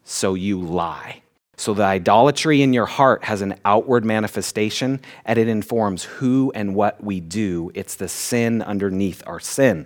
So 0.03 0.33
you 0.33 0.59
lie. 0.59 1.21
So 1.59 1.73
the 1.73 1.83
idolatry 1.83 2.61
in 2.61 2.71
your 2.71 2.85
heart 2.85 3.25
has 3.25 3.41
an 3.41 3.59
outward 3.65 4.05
manifestation 4.05 5.01
and 5.25 5.37
it 5.37 5.49
informs 5.49 6.05
who 6.05 6.53
and 6.55 6.73
what 6.73 7.03
we 7.03 7.19
do. 7.19 7.69
It's 7.73 7.95
the 7.95 8.07
sin 8.07 8.61
underneath 8.61 9.21
our 9.27 9.41
sin. 9.41 9.85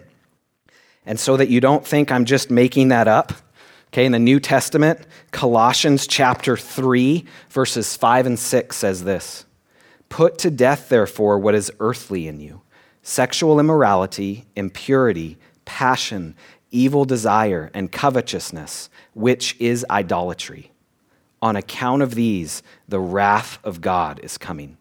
And 1.03 1.19
so 1.19 1.35
that 1.35 1.49
you 1.49 1.59
don't 1.59 1.83
think 1.83 2.11
I'm 2.11 2.25
just 2.25 2.51
making 2.51 2.89
that 2.89 3.07
up, 3.07 3.33
Okay, 3.87 4.05
in 4.05 4.11
the 4.11 4.19
New 4.19 4.39
Testament, 4.39 4.99
Colossians 5.29 6.07
chapter 6.07 6.57
3, 6.57 7.25
verses 7.49 7.95
5 7.95 8.25
and 8.25 8.39
6 8.39 8.75
says 8.75 9.03
this 9.03 9.45
Put 10.09 10.39
to 10.39 10.49
death, 10.51 10.89
therefore, 10.89 11.37
what 11.37 11.53
is 11.53 11.71
earthly 11.79 12.27
in 12.27 12.39
you 12.39 12.61
sexual 13.01 13.59
immorality, 13.59 14.45
impurity, 14.55 15.37
passion, 15.65 16.35
evil 16.71 17.05
desire, 17.05 17.69
and 17.73 17.91
covetousness, 17.91 18.89
which 19.13 19.55
is 19.59 19.85
idolatry. 19.91 20.71
On 21.43 21.57
account 21.57 22.01
of 22.01 22.15
these, 22.15 22.63
the 22.87 23.01
wrath 23.01 23.59
of 23.65 23.81
God 23.81 24.21
is 24.23 24.37
coming. 24.37 24.77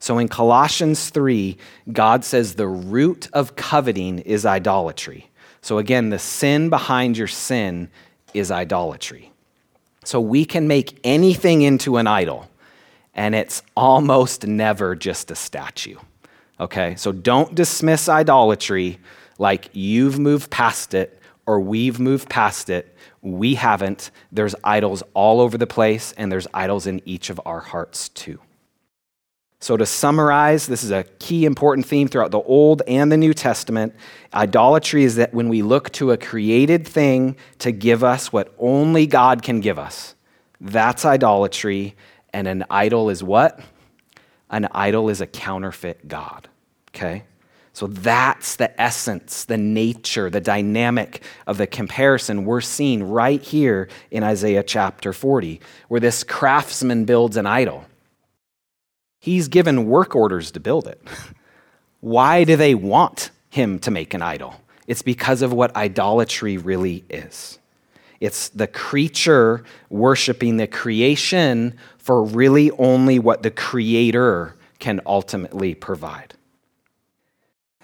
So 0.00 0.18
in 0.18 0.26
Colossians 0.26 1.08
3, 1.10 1.56
God 1.92 2.24
says 2.24 2.56
the 2.56 2.66
root 2.66 3.28
of 3.32 3.54
coveting 3.54 4.18
is 4.18 4.44
idolatry. 4.44 5.30
So 5.62 5.78
again, 5.78 6.10
the 6.10 6.18
sin 6.18 6.68
behind 6.68 7.16
your 7.16 7.28
sin 7.28 7.90
is 8.34 8.50
idolatry. 8.50 9.30
So 10.04 10.20
we 10.20 10.44
can 10.44 10.66
make 10.66 10.98
anything 11.04 11.62
into 11.62 11.96
an 11.96 12.08
idol, 12.08 12.50
and 13.14 13.36
it's 13.36 13.62
almost 13.76 14.48
never 14.48 14.96
just 14.96 15.30
a 15.30 15.36
statue. 15.36 15.98
Okay, 16.58 16.96
so 16.96 17.12
don't 17.12 17.54
dismiss 17.54 18.08
idolatry 18.08 18.98
like 19.38 19.70
you've 19.72 20.18
moved 20.18 20.50
past 20.50 20.92
it 20.92 21.20
or 21.46 21.60
we've 21.60 22.00
moved 22.00 22.28
past 22.28 22.68
it. 22.68 22.93
We 23.24 23.54
haven't. 23.54 24.10
There's 24.30 24.54
idols 24.62 25.02
all 25.14 25.40
over 25.40 25.56
the 25.56 25.66
place, 25.66 26.12
and 26.16 26.30
there's 26.30 26.46
idols 26.52 26.86
in 26.86 27.00
each 27.06 27.30
of 27.30 27.40
our 27.46 27.60
hearts 27.60 28.10
too. 28.10 28.38
So, 29.60 29.78
to 29.78 29.86
summarize, 29.86 30.66
this 30.66 30.84
is 30.84 30.90
a 30.90 31.04
key 31.20 31.46
important 31.46 31.86
theme 31.86 32.06
throughout 32.06 32.32
the 32.32 32.42
Old 32.42 32.82
and 32.86 33.10
the 33.10 33.16
New 33.16 33.32
Testament. 33.32 33.94
Idolatry 34.34 35.04
is 35.04 35.16
that 35.16 35.32
when 35.32 35.48
we 35.48 35.62
look 35.62 35.90
to 35.92 36.10
a 36.10 36.18
created 36.18 36.86
thing 36.86 37.36
to 37.60 37.72
give 37.72 38.04
us 38.04 38.30
what 38.30 38.54
only 38.58 39.06
God 39.06 39.42
can 39.42 39.60
give 39.60 39.78
us, 39.78 40.14
that's 40.60 41.06
idolatry. 41.06 41.96
And 42.34 42.46
an 42.46 42.66
idol 42.68 43.08
is 43.08 43.24
what? 43.24 43.58
An 44.50 44.68
idol 44.72 45.08
is 45.08 45.22
a 45.22 45.26
counterfeit 45.26 46.08
God. 46.08 46.46
Okay? 46.90 47.24
So 47.74 47.88
that's 47.88 48.54
the 48.54 48.80
essence, 48.80 49.44
the 49.44 49.58
nature, 49.58 50.30
the 50.30 50.40
dynamic 50.40 51.22
of 51.44 51.58
the 51.58 51.66
comparison 51.66 52.44
we're 52.44 52.60
seeing 52.60 53.02
right 53.02 53.42
here 53.42 53.88
in 54.12 54.22
Isaiah 54.22 54.62
chapter 54.62 55.12
40, 55.12 55.60
where 55.88 55.98
this 55.98 56.22
craftsman 56.22 57.04
builds 57.04 57.36
an 57.36 57.46
idol. 57.46 57.84
He's 59.18 59.48
given 59.48 59.88
work 59.88 60.14
orders 60.14 60.52
to 60.52 60.60
build 60.60 60.86
it. 60.86 61.02
Why 62.00 62.44
do 62.44 62.54
they 62.54 62.76
want 62.76 63.32
him 63.50 63.80
to 63.80 63.90
make 63.90 64.14
an 64.14 64.22
idol? 64.22 64.54
It's 64.86 65.02
because 65.02 65.42
of 65.42 65.52
what 65.52 65.74
idolatry 65.74 66.58
really 66.58 67.04
is. 67.10 67.58
It's 68.20 68.50
the 68.50 68.68
creature 68.68 69.64
worshiping 69.90 70.58
the 70.58 70.68
creation 70.68 71.76
for 71.98 72.22
really 72.22 72.70
only 72.72 73.18
what 73.18 73.42
the 73.42 73.50
creator 73.50 74.54
can 74.78 75.00
ultimately 75.06 75.74
provide. 75.74 76.34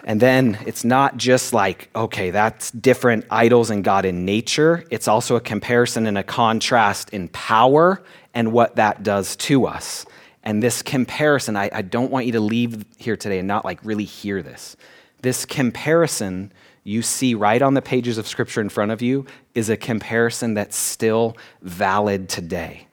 And 0.04 0.20
then 0.20 0.58
it's 0.66 0.84
not 0.84 1.16
just 1.16 1.52
like, 1.52 1.90
okay, 1.94 2.30
that's 2.30 2.70
different 2.70 3.26
idols 3.30 3.70
and 3.70 3.84
God 3.84 4.04
in 4.04 4.24
nature. 4.24 4.84
It's 4.90 5.08
also 5.08 5.36
a 5.36 5.40
comparison 5.40 6.06
and 6.06 6.16
a 6.16 6.22
contrast 6.22 7.10
in 7.10 7.28
power 7.28 8.02
and 8.34 8.52
what 8.52 8.76
that 8.76 9.02
does 9.02 9.36
to 9.36 9.66
us. 9.66 10.06
And 10.42 10.62
this 10.62 10.82
comparison, 10.82 11.56
I, 11.56 11.70
I 11.72 11.82
don't 11.82 12.10
want 12.10 12.26
you 12.26 12.32
to 12.32 12.40
leave 12.40 12.84
here 12.96 13.16
today 13.16 13.38
and 13.38 13.48
not 13.48 13.64
like 13.64 13.78
really 13.84 14.04
hear 14.04 14.42
this. 14.42 14.76
This 15.22 15.44
comparison 15.44 16.52
you 16.82 17.02
see 17.02 17.34
right 17.34 17.60
on 17.60 17.74
the 17.74 17.82
pages 17.82 18.16
of 18.16 18.26
Scripture 18.26 18.60
in 18.60 18.70
front 18.70 18.90
of 18.90 19.02
you 19.02 19.26
is 19.54 19.68
a 19.68 19.76
comparison 19.76 20.54
that's 20.54 20.76
still 20.76 21.36
valid 21.60 22.28
today. 22.28 22.86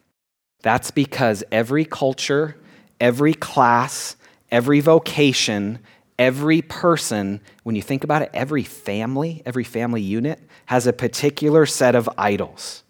That's 0.61 0.91
because 0.91 1.43
every 1.51 1.85
culture, 1.85 2.57
every 2.99 3.33
class, 3.33 4.17
every 4.51 4.81
vocation, 4.81 5.79
every 6.19 6.62
person, 6.62 7.41
when 7.63 7.75
you 7.75 7.81
think 7.81 8.03
about 8.03 8.21
it, 8.21 8.29
every 8.33 8.63
family, 8.63 9.41
every 9.45 9.63
family 9.63 10.01
unit 10.01 10.39
has 10.67 10.88
a 10.88 10.93
particular 10.93 11.65
set 11.65 11.95
of 11.95 12.09
idols. 12.17 12.83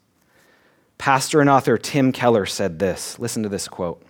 Pastor 0.98 1.42
and 1.42 1.50
author 1.50 1.78
Tim 1.78 2.12
Keller 2.12 2.46
said 2.46 2.80
this. 2.80 3.20
Listen 3.20 3.44
to 3.44 3.50
this 3.50 3.68
quote 3.68 4.04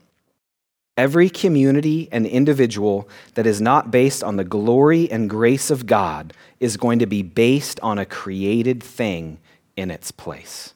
Every 0.95 1.29
community 1.29 2.09
and 2.12 2.25
individual 2.25 3.07
that 3.36 3.45
is 3.45 3.62
not 3.62 3.91
based 3.91 4.24
on 4.24 4.38
the 4.38 4.43
glory 4.43 5.12
and 5.12 5.29
grace 5.29 5.69
of 5.69 5.86
God 5.86 6.33
is 6.59 6.77
going 6.77 7.00
to 7.00 7.05
be 7.05 7.21
based 7.21 7.79
on 7.81 8.00
a 8.00 8.05
created 8.05 8.81
thing 8.81 9.39
in 9.75 9.91
its 9.91 10.12
place. 10.12 10.74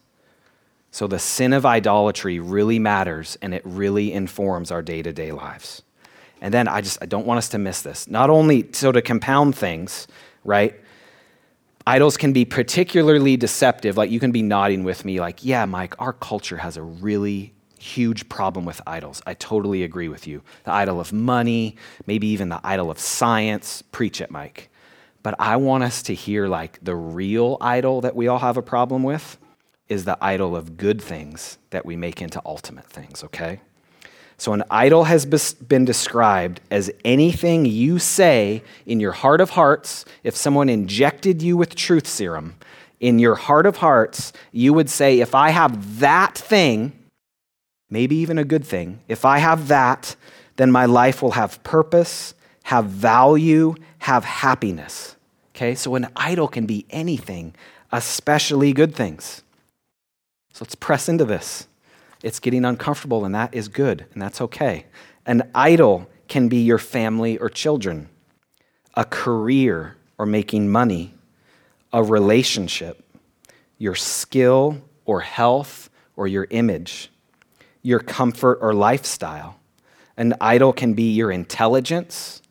So 0.92 1.08
the 1.08 1.18
sin 1.18 1.54
of 1.54 1.66
idolatry 1.66 2.40
really 2.40 2.78
matters 2.78 3.38
and 3.42 3.54
it 3.54 3.64
really 3.66 4.12
informs 4.12 4.70
our 4.70 4.82
day 4.82 5.02
to 5.02 5.14
day 5.14 5.32
lives. 5.32 5.82
And 6.42 6.54
then 6.54 6.68
I 6.68 6.82
just 6.82 6.98
I 7.02 7.06
don't 7.06 7.26
want 7.26 7.38
us 7.38 7.50
to 7.50 7.58
miss 7.58 7.82
this. 7.82 8.08
Not 8.08 8.30
only 8.30 8.68
so 8.74 8.92
to 8.92 9.02
compound 9.02 9.56
things, 9.56 10.08
right? 10.44 10.76
Idols 11.86 12.18
can 12.18 12.34
be 12.34 12.46
particularly 12.46 13.38
deceptive. 13.38 13.98
Like 13.98 14.12
you 14.12 14.20
can 14.20 14.32
be 14.32 14.42
nodding 14.42 14.84
with 14.84 15.06
me, 15.06 15.20
like, 15.20 15.44
yeah, 15.44 15.66
Mike, 15.66 15.96
our 16.00 16.14
culture 16.14 16.58
has 16.58 16.78
a 16.78 16.82
really 16.82 17.54
huge 17.80 18.30
problem 18.30 18.66
with 18.66 18.80
idols. 18.86 19.22
I 19.26 19.34
totally 19.34 19.84
agree 19.84 20.08
with 20.08 20.28
you. 20.28 20.44
The 20.66 20.72
idol 20.72 21.00
of 21.00 21.12
money, 21.12 21.78
maybe 22.06 22.28
even 22.28 22.50
the 22.50 22.62
idol 22.64 22.92
of 22.92 23.00
science. 23.00 23.82
Preach 23.92 24.22
it, 24.22 24.30
Mike. 24.30 24.70
But 25.24 25.36
I 25.40 25.56
want 25.58 25.84
us 25.84 26.04
to 26.04 26.14
hear 26.14 26.48
like 26.48 26.80
the 26.84 26.96
real 26.96 27.58
idol 27.62 28.02
that 28.02 28.16
we 28.16 28.28
all 28.28 28.40
have 28.40 28.58
a 28.58 28.62
problem 28.62 29.04
with 29.04 29.38
is 29.90 30.06
the 30.06 30.18
idol 30.22 30.56
of 30.56 30.78
good 30.78 31.02
things 31.02 31.58
that 31.72 31.86
we 31.86 31.96
make 31.96 32.22
into 32.22 32.42
ultimate 32.46 32.86
things, 32.86 33.24
okay? 33.24 33.60
So, 34.42 34.54
an 34.54 34.64
idol 34.72 35.04
has 35.04 35.24
been 35.54 35.86
described 35.86 36.62
as 36.72 36.90
anything 37.06 37.64
you 37.64 38.00
say 38.00 38.64
in 38.88 39.00
your 39.00 39.12
heart 39.12 39.40
of 39.40 39.52
hearts. 39.52 40.04
If 40.24 40.36
someone 40.36 40.68
injected 40.68 41.44
you 41.44 41.56
with 41.56 41.76
truth 41.76 42.08
serum, 42.08 42.56
in 43.00 43.20
your 43.20 43.36
heart 43.36 43.68
of 43.68 43.78
hearts, 43.78 44.34
you 44.52 44.74
would 44.74 44.90
say, 44.90 45.20
If 45.20 45.36
I 45.36 45.52
have 45.52 46.00
that 46.00 46.36
thing, 46.36 46.92
maybe 47.88 48.16
even 48.16 48.40
a 48.40 48.44
good 48.44 48.66
thing, 48.66 49.02
if 49.08 49.26
I 49.26 49.38
have 49.38 49.68
that, 49.68 50.16
then 50.56 50.72
my 50.72 50.88
life 50.88 51.22
will 51.22 51.38
have 51.38 51.62
purpose, 51.62 52.34
have 52.64 52.86
value, 52.86 53.76
have 54.00 54.26
happiness. 54.26 55.18
Okay, 55.56 55.76
so 55.76 55.94
an 55.94 56.08
idol 56.16 56.48
can 56.48 56.66
be 56.66 56.88
anything, 56.90 57.54
especially 57.92 58.74
good 58.74 58.96
things. 58.96 59.44
So 60.52 60.66
let's 60.66 60.74
press 60.74 61.08
into 61.08 61.26
this. 61.26 61.68
It's 62.24 62.40
getting 62.40 62.66
uncomfortable, 62.66 63.26
and 63.26 63.34
that 63.36 63.54
is 63.54 63.68
good, 63.68 64.06
and 64.14 64.22
that's 64.22 64.42
okay. 64.42 64.86
An 65.26 65.50
idol 65.56 66.08
can 66.28 66.48
be 66.48 66.62
your 66.62 66.78
family 66.78 67.38
or 67.38 67.50
children, 67.50 68.10
a 68.96 69.06
career 69.06 69.98
or 70.18 70.26
making 70.26 70.70
money, 70.70 71.14
a 71.92 72.04
relationship, 72.04 73.04
your 73.78 73.96
skill 73.96 74.82
or 75.06 75.22
health 75.22 75.90
or 76.16 76.28
your 76.28 76.48
image 76.52 77.12
your 77.82 78.00
comfort 78.00 78.60
or 78.62 78.74
lifestyle. 78.74 79.60
An 80.18 80.36
idol 80.40 80.74
can 80.74 80.94
be 80.94 81.12
your 81.12 81.32
intelligence, 81.32 82.42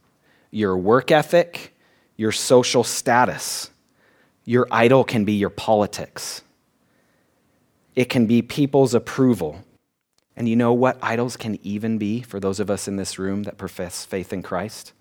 your 0.51 0.77
work 0.77 1.11
ethic, 1.11 1.75
your 2.17 2.33
social 2.33 2.83
status. 2.83 3.71
Your 4.45 4.67
idol 4.71 5.05
can 5.05 5.25
be 5.25 5.35
your 5.35 5.51
politics. 5.51 6.43
It 7.95 8.07
can 8.07 8.27
be 8.27 8.43
people's 8.43 8.95
approval. 8.95 9.65
And 10.37 10.49
you 10.49 10.57
know 10.57 10.73
what 10.73 10.99
idols 11.03 11.37
can 11.37 11.59
even 11.65 11.99
be 11.99 12.23
for 12.23 12.41
those 12.41 12.61
of 12.61 12.71
us 12.71 12.89
in 12.89 12.97
this 12.97 13.19
room 13.19 13.43
that 13.43 13.59
profess 13.59 14.05
faith 14.05 14.33
in 14.33 14.43
Christ? 14.43 14.93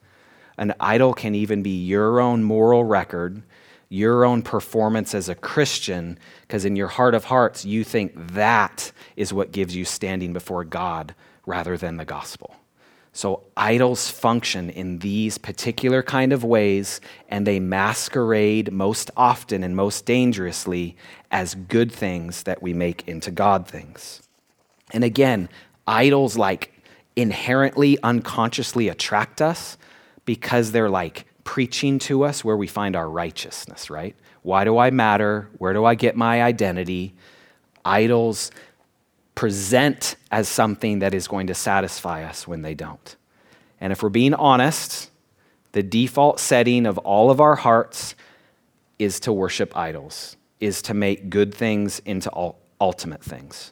An 0.57 0.73
idol 0.79 1.13
can 1.13 1.35
even 1.35 1.63
be 1.63 1.85
your 1.85 2.19
own 2.19 2.43
moral 2.43 2.83
record 2.83 3.43
your 3.89 4.23
own 4.23 4.43
performance 4.43 5.15
as 5.15 5.27
a 5.27 5.35
Christian, 5.35 6.17
because 6.41 6.63
in 6.63 6.75
your 6.75 6.87
heart 6.87 7.15
of 7.15 7.25
hearts, 7.25 7.65
you 7.65 7.83
think 7.83 8.13
that 8.33 8.91
is 9.15 9.33
what 9.33 9.51
gives 9.51 9.75
you 9.75 9.83
standing 9.83 10.31
before 10.31 10.63
God 10.63 11.15
rather 11.45 11.75
than 11.75 11.97
the 11.97 12.05
gospel. 12.05 12.55
So 13.11 13.43
idols 13.57 14.09
function 14.09 14.69
in 14.69 14.99
these 14.99 15.37
particular 15.37 16.03
kind 16.03 16.31
of 16.31 16.43
ways, 16.43 17.01
and 17.27 17.45
they 17.45 17.59
masquerade 17.59 18.71
most 18.71 19.09
often 19.17 19.63
and 19.63 19.75
most 19.75 20.05
dangerously 20.05 20.95
as 21.31 21.55
good 21.55 21.91
things 21.91 22.43
that 22.43 22.61
we 22.61 22.73
make 22.73 23.07
into 23.07 23.31
God 23.31 23.67
things. 23.67 24.21
And 24.91 25.03
again, 25.03 25.49
idols 25.87 26.37
like 26.37 26.73
inherently 27.15 27.97
unconsciously 28.03 28.87
attract 28.87 29.41
us 29.41 29.77
because 30.25 30.71
they're 30.71 30.89
like 30.89 31.25
preaching 31.43 31.97
to 31.99 32.23
us 32.23 32.45
where 32.45 32.55
we 32.55 32.67
find 32.67 32.95
our 32.95 33.09
righteousness, 33.09 33.89
right? 33.89 34.15
Why 34.43 34.63
do 34.63 34.77
I 34.77 34.91
matter? 34.91 35.49
Where 35.57 35.73
do 35.73 35.83
I 35.83 35.95
get 35.95 36.15
my 36.15 36.43
identity? 36.43 37.15
Idols 37.83 38.51
present 39.39 40.17
as 40.31 40.49
something 40.49 40.99
that 40.99 41.13
is 41.13 41.25
going 41.25 41.47
to 41.47 41.53
satisfy 41.53 42.23
us 42.23 42.45
when 42.45 42.61
they 42.61 42.73
don't. 42.73 43.15
And 43.79 43.93
if 43.93 44.03
we're 44.03 44.09
being 44.09 44.33
honest, 44.33 45.09
the 45.71 45.81
default 45.81 46.41
setting 46.41 46.85
of 46.85 46.97
all 46.97 47.31
of 47.31 47.39
our 47.39 47.55
hearts 47.55 48.15
is 48.97 49.21
to 49.21 49.31
worship 49.31 49.77
idols, 49.77 50.35
is 50.59 50.81
to 50.81 50.93
make 50.93 51.29
good 51.29 51.53
things 51.53 51.99
into 52.05 52.29
ultimate 52.81 53.23
things. 53.23 53.71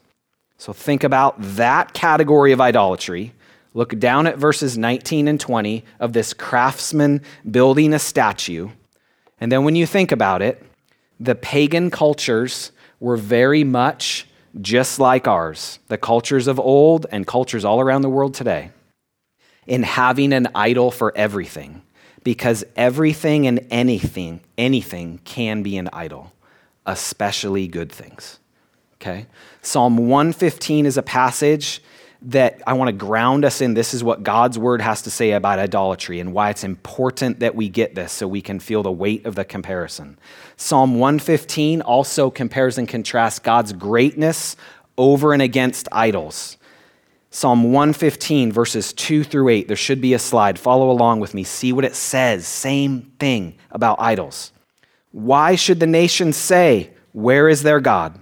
So 0.57 0.71
think 0.71 1.03
about 1.03 1.35
that 1.39 1.93
category 1.93 2.53
of 2.53 2.61
idolatry 2.61 3.33
Look 3.77 3.99
down 3.99 4.25
at 4.25 4.39
verses 4.39 4.75
19 4.75 5.27
and 5.27 5.39
20 5.39 5.83
of 5.99 6.13
this 6.13 6.33
craftsman 6.33 7.21
building 7.51 7.93
a 7.93 7.99
statue. 7.99 8.69
And 9.39 9.51
then 9.51 9.63
when 9.65 9.75
you 9.75 9.85
think 9.85 10.11
about 10.11 10.41
it, 10.41 10.63
the 11.19 11.35
pagan 11.35 11.91
cultures 11.91 12.71
were 12.99 13.17
very 13.17 13.63
much 13.63 14.26
just 14.61 14.99
like 14.99 15.27
ours, 15.27 15.79
the 15.87 15.97
cultures 15.97 16.47
of 16.47 16.59
old 16.59 17.05
and 17.11 17.27
cultures 17.27 17.65
all 17.65 17.79
around 17.79 18.01
the 18.01 18.09
world 18.09 18.33
today, 18.33 18.71
in 19.65 19.83
having 19.83 20.33
an 20.33 20.47
idol 20.55 20.91
for 20.91 21.11
everything, 21.15 21.81
because 22.23 22.63
everything 22.75 23.47
and 23.47 23.65
anything, 23.69 24.41
anything 24.57 25.19
can 25.25 25.63
be 25.63 25.77
an 25.77 25.89
idol, 25.93 26.33
especially 26.85 27.67
good 27.67 27.91
things. 27.91 28.39
Okay? 28.95 29.27
Psalm 29.61 29.97
115 29.97 30.85
is 30.85 30.97
a 30.97 31.03
passage 31.03 31.81
that 32.23 32.61
I 32.65 32.73
want 32.73 32.89
to 32.89 32.93
ground 32.93 33.45
us 33.45 33.61
in 33.61 33.73
this 33.73 33.93
is 33.93 34.03
what 34.03 34.23
God's 34.23 34.57
word 34.57 34.81
has 34.81 35.03
to 35.03 35.11
say 35.11 35.31
about 35.31 35.59
idolatry 35.59 36.19
and 36.19 36.33
why 36.33 36.49
it's 36.49 36.63
important 36.63 37.39
that 37.41 37.55
we 37.55 37.69
get 37.69 37.95
this 37.95 38.11
so 38.11 38.27
we 38.27 38.41
can 38.41 38.59
feel 38.59 38.81
the 38.81 38.91
weight 38.91 39.25
of 39.25 39.35
the 39.35 39.45
comparison. 39.45 40.17
Psalm 40.55 40.95
115 40.95 41.81
also 41.81 42.31
compares 42.31 42.77
and 42.77 42.87
contrasts 42.87 43.39
God's 43.39 43.73
greatness 43.73 44.55
over 44.97 45.31
and 45.33 45.41
against 45.41 45.87
idols. 45.91 46.57
Psalm 47.29 47.71
115, 47.71 48.51
verses 48.51 48.93
2 48.93 49.23
through 49.23 49.49
8. 49.49 49.67
There 49.67 49.77
should 49.77 50.01
be 50.01 50.13
a 50.13 50.19
slide. 50.19 50.57
Follow 50.57 50.89
along 50.89 51.19
with 51.19 51.33
me. 51.33 51.43
See 51.43 51.71
what 51.71 51.85
it 51.85 51.95
says. 51.95 52.47
Same 52.47 53.11
thing 53.19 53.55
about 53.69 53.99
idols. 53.99 54.51
Why 55.11 55.55
should 55.55 55.79
the 55.79 55.87
nations 55.87 56.35
say, 56.35 56.91
Where 57.11 57.47
is 57.47 57.63
their 57.63 57.79
God? 57.79 58.19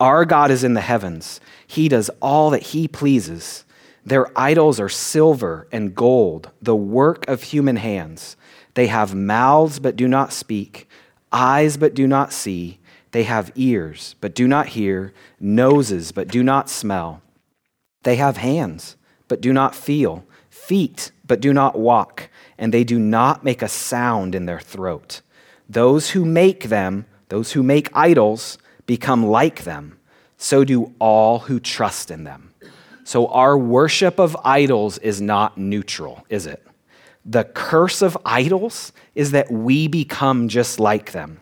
Our 0.00 0.24
God 0.24 0.50
is 0.50 0.64
in 0.64 0.74
the 0.74 0.80
heavens. 0.80 1.40
He 1.72 1.88
does 1.88 2.10
all 2.20 2.50
that 2.50 2.64
he 2.64 2.86
pleases. 2.86 3.64
Their 4.04 4.26
idols 4.38 4.78
are 4.78 4.90
silver 4.90 5.66
and 5.72 5.94
gold, 5.94 6.50
the 6.60 6.76
work 6.76 7.26
of 7.26 7.44
human 7.44 7.76
hands. 7.76 8.36
They 8.74 8.88
have 8.88 9.14
mouths 9.14 9.78
but 9.78 9.96
do 9.96 10.06
not 10.06 10.34
speak, 10.34 10.86
eyes 11.32 11.78
but 11.78 11.94
do 11.94 12.06
not 12.06 12.30
see. 12.30 12.78
They 13.12 13.22
have 13.22 13.52
ears 13.54 14.16
but 14.20 14.34
do 14.34 14.46
not 14.46 14.66
hear, 14.76 15.14
noses 15.40 16.12
but 16.12 16.28
do 16.28 16.42
not 16.42 16.68
smell. 16.68 17.22
They 18.02 18.16
have 18.16 18.36
hands 18.36 18.96
but 19.26 19.40
do 19.40 19.54
not 19.54 19.74
feel, 19.74 20.26
feet 20.50 21.10
but 21.26 21.40
do 21.40 21.54
not 21.54 21.78
walk, 21.78 22.28
and 22.58 22.74
they 22.74 22.84
do 22.84 22.98
not 22.98 23.44
make 23.44 23.62
a 23.62 23.68
sound 23.68 24.34
in 24.34 24.44
their 24.44 24.60
throat. 24.60 25.22
Those 25.70 26.10
who 26.10 26.26
make 26.26 26.64
them, 26.64 27.06
those 27.30 27.52
who 27.52 27.62
make 27.62 27.88
idols, 27.94 28.58
become 28.84 29.24
like 29.24 29.64
them. 29.64 29.98
So 30.42 30.64
do 30.64 30.92
all 30.98 31.38
who 31.38 31.60
trust 31.60 32.10
in 32.10 32.24
them. 32.24 32.52
So 33.04 33.28
our 33.28 33.56
worship 33.56 34.18
of 34.18 34.36
idols 34.42 34.98
is 34.98 35.20
not 35.20 35.56
neutral, 35.56 36.26
is 36.28 36.46
it? 36.46 36.66
The 37.24 37.44
curse 37.44 38.02
of 38.02 38.18
idols 38.24 38.90
is 39.14 39.30
that 39.30 39.52
we 39.52 39.86
become 39.86 40.48
just 40.48 40.80
like 40.80 41.12
them. 41.12 41.38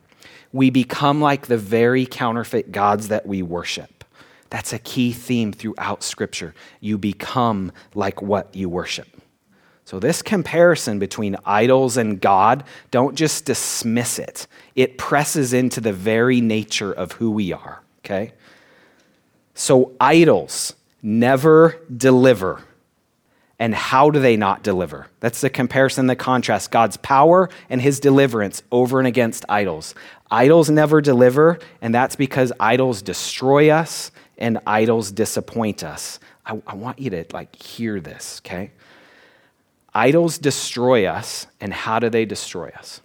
We 0.52 0.68
become 0.68 1.18
like 1.18 1.46
the 1.46 1.56
very 1.56 2.04
counterfeit 2.04 2.72
gods 2.72 3.08
that 3.08 3.24
we 3.24 3.40
worship. 3.42 4.04
That's 4.50 4.74
a 4.74 4.78
key 4.78 5.12
theme 5.12 5.54
throughout 5.54 6.02
Scripture. 6.02 6.54
You 6.80 6.98
become 6.98 7.72
like 7.94 8.20
what 8.20 8.54
you 8.54 8.68
worship. 8.68 9.08
So, 9.86 9.98
this 9.98 10.20
comparison 10.20 10.98
between 10.98 11.36
idols 11.46 11.96
and 11.96 12.20
God, 12.20 12.64
don't 12.90 13.14
just 13.14 13.46
dismiss 13.46 14.18
it. 14.18 14.46
It 14.76 14.98
presses 14.98 15.54
into 15.54 15.80
the 15.80 15.94
very 15.94 16.42
nature 16.42 16.92
of 16.92 17.12
who 17.12 17.30
we 17.30 17.54
are, 17.54 17.82
okay? 18.04 18.34
So, 19.54 19.92
idols 20.00 20.74
never 21.02 21.80
deliver. 21.94 22.62
And 23.58 23.74
how 23.74 24.08
do 24.08 24.20
they 24.20 24.36
not 24.36 24.62
deliver? 24.62 25.08
That's 25.20 25.42
the 25.42 25.50
comparison, 25.50 26.06
the 26.06 26.16
contrast 26.16 26.70
God's 26.70 26.96
power 26.96 27.50
and 27.68 27.82
his 27.82 28.00
deliverance 28.00 28.62
over 28.72 28.98
and 28.98 29.06
against 29.06 29.44
idols. 29.50 29.94
Idols 30.30 30.70
never 30.70 31.02
deliver, 31.02 31.58
and 31.82 31.94
that's 31.94 32.16
because 32.16 32.52
idols 32.58 33.02
destroy 33.02 33.68
us 33.68 34.12
and 34.38 34.58
idols 34.66 35.12
disappoint 35.12 35.84
us. 35.84 36.18
I, 36.46 36.60
I 36.66 36.74
want 36.74 36.98
you 36.98 37.10
to 37.10 37.26
like 37.32 37.54
hear 37.54 38.00
this, 38.00 38.40
okay? 38.44 38.70
Idols 39.92 40.38
destroy 40.38 41.06
us, 41.06 41.46
and 41.60 41.74
how 41.74 41.98
do 41.98 42.08
they 42.08 42.24
destroy 42.24 42.70
us? 42.78 43.00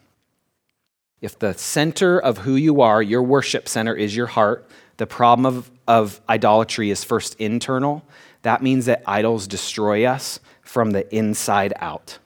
If 1.19 1.37
the 1.39 1.53
center 1.53 2.19
of 2.19 2.39
who 2.39 2.55
you 2.55 2.81
are, 2.81 3.01
your 3.01 3.23
worship 3.23 3.67
center 3.67 3.95
is 3.95 4.15
your 4.15 4.27
heart, 4.27 4.67
the 4.97 5.07
problem 5.07 5.45
of, 5.45 5.71
of 5.87 6.21
idolatry 6.27 6.89
is 6.89 7.03
first 7.03 7.35
internal. 7.39 8.03
That 8.41 8.61
means 8.61 8.85
that 8.85 9.03
idols 9.05 9.47
destroy 9.47 10.05
us 10.05 10.39
from 10.61 10.91
the 10.91 11.13
inside 11.15 11.73
out. 11.79 12.19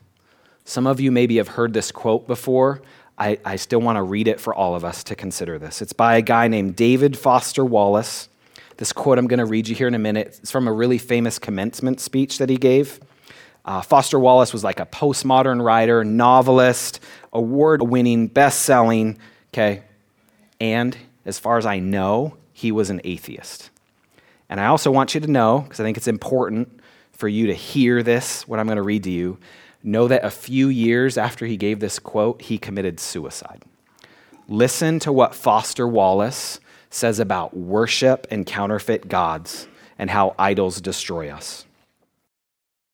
Some 0.66 0.88
of 0.88 1.00
you 1.00 1.12
maybe 1.12 1.38
have 1.38 1.50
heard 1.50 1.74
this 1.74 1.92
quote 1.92 2.28
before. 2.28 2.82
I, 3.18 3.38
I 3.44 3.58
still 3.58 3.82
want 3.82 3.98
to 3.98 4.04
read 4.04 4.28
it 4.28 4.40
for 4.40 4.54
all 4.54 4.76
of 4.76 4.86
us 4.86 5.04
to 5.06 5.16
consider 5.16 5.60
this. 5.60 5.82
It's 5.82 5.94
by 5.94 6.16
a 6.18 6.22
guy 6.22 6.48
named 6.48 6.76
David 6.76 7.18
Foster 7.18 7.66
Wallace. 7.66 8.30
This 8.78 8.94
quote 8.94 9.18
I'm 9.18 9.28
going 9.28 9.40
to 9.40 9.46
read 9.46 9.68
you 9.68 9.76
here 9.76 9.90
in 9.90 9.94
a 9.94 10.00
minute. 10.00 10.40
It's 10.42 10.52
from 10.52 10.68
a 10.68 10.72
really 10.72 10.98
famous 10.98 11.38
commencement 11.38 12.00
speech 12.00 12.38
that 12.38 12.50
he 12.50 12.56
gave. 12.56 13.00
Uh, 13.66 13.82
Foster 13.82 14.18
Wallace 14.18 14.54
was 14.54 14.64
like 14.64 14.80
a 14.80 14.86
postmodern 14.86 15.62
writer, 15.64 16.04
novelist, 16.06 17.02
award 17.34 17.82
winning, 17.82 18.28
best 18.28 18.62
selling, 18.62 19.18
okay? 19.54 19.84
And 20.62 20.98
as 21.26 21.38
far 21.40 21.58
as 21.58 21.66
I 21.66 21.80
know, 21.80 22.38
he 22.60 22.74
was 22.74 22.90
an 22.90 23.00
atheist. 23.06 23.70
And 24.50 24.60
I 24.60 24.66
also 24.66 24.92
want 24.92 25.16
you 25.16 25.22
to 25.22 25.32
know, 25.32 25.60
because 25.60 25.80
I 25.80 25.84
think 25.84 25.96
it's 25.96 26.10
important 26.10 26.82
for 27.14 27.30
you 27.30 27.48
to 27.48 27.54
hear 27.54 28.04
this, 28.04 28.46
what 28.50 28.60
I'm 28.60 28.66
going 28.66 28.76
to 28.76 28.82
read 28.82 29.04
to 29.04 29.10
you, 29.10 29.38
know 29.82 30.10
that 30.10 30.26
a 30.26 30.30
few 30.30 30.68
years 30.68 31.18
after 31.18 31.46
he 31.46 31.56
gave 31.56 31.80
this 31.80 32.00
quote, 32.00 32.42
he 32.42 32.58
committed 32.58 33.00
suicide. 33.00 33.62
Listen 34.50 35.00
to 35.00 35.14
what 35.14 35.34
Foster 35.34 35.88
Wallace 35.88 36.60
says 36.90 37.20
about 37.20 37.56
worship 37.56 38.28
and 38.30 38.46
counterfeit 38.46 39.08
gods 39.08 39.66
and 39.98 40.10
how 40.10 40.36
idols 40.38 40.82
destroy 40.82 41.30
us. 41.30 41.66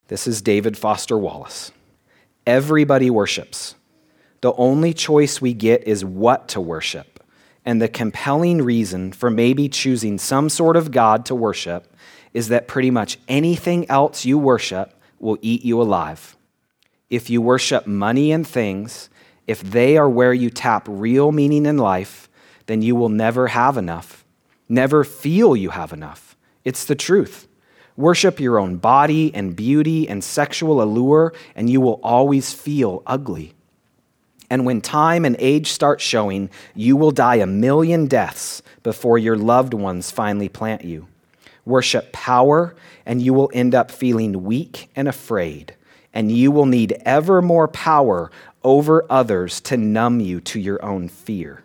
This 0.09 0.27
is 0.27 0.43
David 0.43 0.77
Foster 0.77 1.17
Wallace. 1.17 1.71
Everybody 2.45 3.09
worships. 3.09 3.73
The 4.41 4.53
only 4.53 4.93
choice 4.93 5.41
we 5.41 5.55
get 5.55 5.87
is 5.87 6.05
what 6.05 6.49
to 6.49 6.61
worship. 6.61 7.14
And 7.65 7.81
the 7.81 7.87
compelling 7.87 8.61
reason 8.61 9.11
for 9.11 9.31
maybe 9.31 9.67
choosing 9.67 10.19
some 10.19 10.49
sort 10.49 10.77
of 10.77 10.91
God 10.91 11.25
to 11.25 11.35
worship 11.35 11.91
is 12.31 12.49
that 12.49 12.67
pretty 12.67 12.91
much 12.91 13.17
anything 13.27 13.89
else 13.89 14.23
you 14.23 14.37
worship 14.37 14.93
will 15.19 15.39
eat 15.41 15.65
you 15.65 15.81
alive. 15.81 16.37
If 17.09 17.29
you 17.29 17.41
worship 17.41 17.87
money 17.87 18.31
and 18.31 18.47
things, 18.47 19.09
if 19.47 19.61
they 19.63 19.97
are 19.97 20.09
where 20.09 20.33
you 20.33 20.49
tap 20.49 20.85
real 20.87 21.31
meaning 21.31 21.65
in 21.65 21.77
life, 21.77 22.29
then 22.67 22.81
you 22.81 22.95
will 22.95 23.09
never 23.09 23.47
have 23.47 23.77
enough, 23.77 24.25
never 24.69 25.03
feel 25.03 25.55
you 25.55 25.71
have 25.71 25.91
enough. 25.91 26.35
It's 26.63 26.85
the 26.85 26.95
truth. 26.95 27.47
Worship 27.97 28.39
your 28.39 28.59
own 28.59 28.77
body 28.77 29.33
and 29.33 29.55
beauty 29.55 30.07
and 30.07 30.23
sexual 30.23 30.81
allure, 30.81 31.33
and 31.55 31.69
you 31.69 31.79
will 31.79 31.99
always 32.03 32.53
feel 32.53 33.01
ugly. 33.07 33.54
And 34.49 34.65
when 34.65 34.81
time 34.81 35.25
and 35.25 35.35
age 35.39 35.71
start 35.71 36.01
showing, 36.01 36.49
you 36.75 36.95
will 36.95 37.11
die 37.11 37.35
a 37.35 37.47
million 37.47 38.05
deaths 38.05 38.61
before 38.83 39.17
your 39.17 39.37
loved 39.37 39.73
ones 39.73 40.11
finally 40.11 40.49
plant 40.49 40.83
you. 40.83 41.07
Worship 41.65 42.11
power, 42.11 42.75
and 43.05 43.21
you 43.21 43.33
will 43.33 43.49
end 43.53 43.73
up 43.73 43.89
feeling 43.89 44.43
weak 44.43 44.89
and 44.95 45.07
afraid, 45.07 45.75
and 46.13 46.31
you 46.31 46.51
will 46.51 46.67
need 46.67 47.01
ever 47.05 47.41
more 47.41 47.67
power 47.67 48.31
over 48.63 49.05
others 49.09 49.59
to 49.61 49.77
numb 49.77 50.19
you 50.19 50.39
to 50.41 50.59
your 50.59 50.83
own 50.85 51.07
fear. 51.07 51.63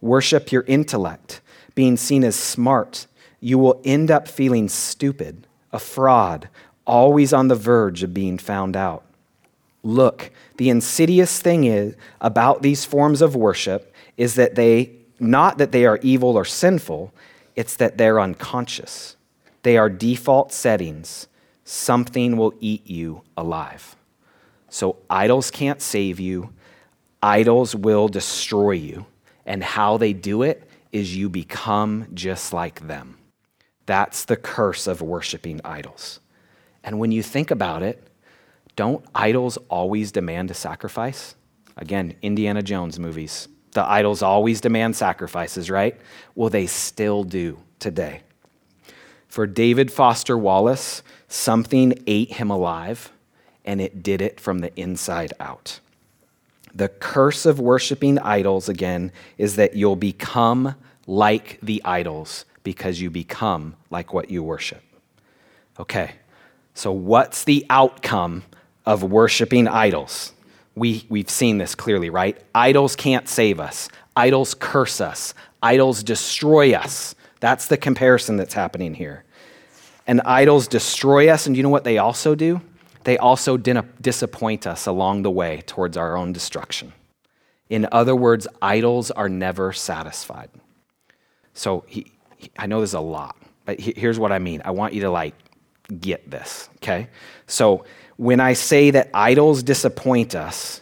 Worship 0.00 0.50
your 0.50 0.62
intellect, 0.62 1.40
being 1.74 1.96
seen 1.96 2.24
as 2.24 2.34
smart 2.34 3.06
you 3.42 3.58
will 3.58 3.80
end 3.84 4.08
up 4.10 4.28
feeling 4.28 4.68
stupid, 4.68 5.48
a 5.72 5.78
fraud, 5.80 6.48
always 6.86 7.32
on 7.32 7.48
the 7.48 7.56
verge 7.56 8.04
of 8.04 8.14
being 8.14 8.38
found 8.38 8.76
out. 8.76 9.04
Look, 9.82 10.30
the 10.56 10.70
insidious 10.70 11.40
thing 11.40 11.64
is 11.64 11.96
about 12.20 12.62
these 12.62 12.84
forms 12.84 13.20
of 13.20 13.34
worship 13.34 13.92
is 14.16 14.36
that 14.36 14.54
they 14.54 14.92
not 15.18 15.58
that 15.58 15.72
they 15.72 15.86
are 15.86 16.00
evil 16.02 16.36
or 16.36 16.44
sinful, 16.44 17.14
it's 17.54 17.76
that 17.76 17.96
they're 17.96 18.20
unconscious. 18.20 19.16
They 19.62 19.76
are 19.76 19.88
default 19.88 20.52
settings. 20.52 21.28
Something 21.64 22.36
will 22.36 22.54
eat 22.58 22.86
you 22.88 23.22
alive. 23.36 23.94
So 24.68 24.96
idols 25.08 25.50
can't 25.50 25.80
save 25.80 26.18
you. 26.18 26.52
Idols 27.22 27.76
will 27.76 28.08
destroy 28.08 28.72
you. 28.72 29.06
And 29.46 29.62
how 29.62 29.96
they 29.96 30.12
do 30.12 30.42
it 30.42 30.68
is 30.90 31.16
you 31.16 31.28
become 31.28 32.08
just 32.14 32.52
like 32.52 32.86
them. 32.88 33.18
That's 33.86 34.24
the 34.24 34.36
curse 34.36 34.86
of 34.86 35.02
worshiping 35.02 35.60
idols. 35.64 36.20
And 36.82 36.98
when 36.98 37.12
you 37.12 37.22
think 37.22 37.50
about 37.50 37.82
it, 37.82 38.02
don't 38.76 39.04
idols 39.14 39.58
always 39.68 40.12
demand 40.12 40.50
a 40.50 40.54
sacrifice? 40.54 41.34
Again, 41.76 42.14
Indiana 42.22 42.62
Jones 42.62 42.98
movies. 42.98 43.48
The 43.72 43.84
idols 43.84 44.22
always 44.22 44.60
demand 44.60 44.96
sacrifices, 44.96 45.70
right? 45.70 45.98
Well, 46.34 46.50
they 46.50 46.66
still 46.66 47.24
do 47.24 47.58
today. 47.78 48.22
For 49.28 49.46
David 49.46 49.90
Foster 49.90 50.36
Wallace, 50.36 51.02
something 51.26 51.94
ate 52.06 52.32
him 52.32 52.50
alive, 52.50 53.10
and 53.64 53.80
it 53.80 54.02
did 54.02 54.20
it 54.20 54.38
from 54.38 54.58
the 54.58 54.78
inside 54.78 55.32
out. 55.40 55.80
The 56.74 56.88
curse 56.88 57.46
of 57.46 57.58
worshiping 57.58 58.18
idols, 58.18 58.68
again, 58.68 59.12
is 59.38 59.56
that 59.56 59.74
you'll 59.74 59.96
become 59.96 60.74
like 61.06 61.58
the 61.62 61.82
idols 61.84 62.44
because 62.62 63.00
you 63.00 63.10
become 63.10 63.74
like 63.90 64.12
what 64.12 64.30
you 64.30 64.42
worship. 64.42 64.82
Okay, 65.78 66.12
so 66.74 66.92
what's 66.92 67.44
the 67.44 67.64
outcome 67.70 68.42
of 68.86 69.02
worshiping 69.02 69.68
idols? 69.68 70.32
We, 70.74 71.04
we've 71.08 71.30
seen 71.30 71.58
this 71.58 71.74
clearly, 71.74 72.10
right? 72.10 72.40
Idols 72.54 72.96
can't 72.96 73.28
save 73.28 73.60
us, 73.60 73.88
idols 74.16 74.54
curse 74.54 75.00
us, 75.00 75.34
idols 75.62 76.02
destroy 76.02 76.72
us. 76.72 77.14
That's 77.40 77.66
the 77.66 77.76
comparison 77.76 78.36
that's 78.36 78.54
happening 78.54 78.94
here. 78.94 79.24
And 80.06 80.20
idols 80.22 80.68
destroy 80.68 81.28
us. 81.28 81.46
And 81.46 81.56
you 81.56 81.62
know 81.62 81.68
what 81.68 81.84
they 81.84 81.98
also 81.98 82.34
do? 82.34 82.60
They 83.04 83.18
also 83.18 83.56
disappoint 83.56 84.66
us 84.66 84.86
along 84.86 85.22
the 85.22 85.30
way 85.30 85.62
towards 85.66 85.96
our 85.96 86.16
own 86.16 86.32
destruction. 86.32 86.92
In 87.68 87.88
other 87.90 88.14
words, 88.14 88.46
idols 88.60 89.10
are 89.10 89.28
never 89.28 89.72
satisfied. 89.72 90.50
So 91.54 91.84
he, 91.86 92.12
he, 92.36 92.50
I 92.58 92.66
know 92.66 92.78
there's 92.78 92.94
a 92.94 93.00
lot, 93.00 93.36
but 93.64 93.80
he, 93.80 93.92
here's 93.96 94.18
what 94.18 94.32
I 94.32 94.38
mean. 94.38 94.62
I 94.64 94.70
want 94.70 94.94
you 94.94 95.00
to 95.02 95.10
like 95.10 95.34
get 96.00 96.30
this, 96.30 96.68
okay? 96.76 97.08
So 97.46 97.84
when 98.22 98.38
I 98.38 98.52
say 98.52 98.92
that 98.92 99.10
idols 99.12 99.64
disappoint 99.64 100.36
us, 100.36 100.80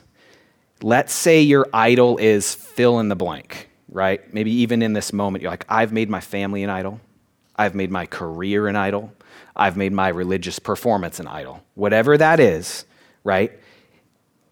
let's 0.83 1.15
say 1.15 1.41
your 1.41 1.67
idol 1.73 2.19
is 2.19 2.55
fill 2.55 3.01
in 3.01 3.09
the 3.09 3.17
blank, 3.17 3.71
right? 3.89 4.21
Maybe 4.35 4.53
even 4.57 4.83
in 4.83 4.93
this 4.93 5.11
moment, 5.11 5.41
you're 5.41 5.51
like, 5.51 5.65
I've 5.67 5.91
made 5.91 6.11
my 6.11 6.21
family 6.21 6.63
an 6.65 6.69
idol. 6.69 7.01
I've 7.57 7.75
made 7.75 7.91
my 7.91 8.05
career 8.05 8.69
an 8.69 8.77
idol. 8.77 9.15
I've 9.57 9.79
made 9.79 9.95
my 9.95 10.09
religious 10.09 10.59
performance 10.59 11.19
an 11.19 11.29
idol. 11.29 11.63
Whatever 11.77 12.19
that 12.19 12.41
is, 12.41 12.85
right? 13.25 13.59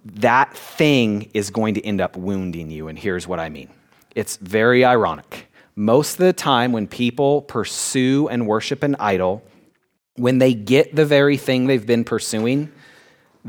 That 0.06 0.56
thing 0.56 1.30
is 1.34 1.50
going 1.50 1.74
to 1.74 1.84
end 1.84 2.00
up 2.00 2.16
wounding 2.16 2.70
you. 2.70 2.88
And 2.88 2.98
here's 2.98 3.28
what 3.28 3.38
I 3.38 3.50
mean 3.50 3.68
it's 4.14 4.38
very 4.38 4.82
ironic. 4.82 5.52
Most 5.76 6.12
of 6.12 6.24
the 6.24 6.32
time, 6.32 6.72
when 6.72 6.86
people 6.86 7.42
pursue 7.42 8.28
and 8.28 8.46
worship 8.46 8.82
an 8.82 8.96
idol, 8.98 9.42
when 10.16 10.38
they 10.38 10.54
get 10.54 10.96
the 10.96 11.04
very 11.04 11.36
thing 11.36 11.66
they've 11.66 11.86
been 11.86 12.02
pursuing, 12.02 12.72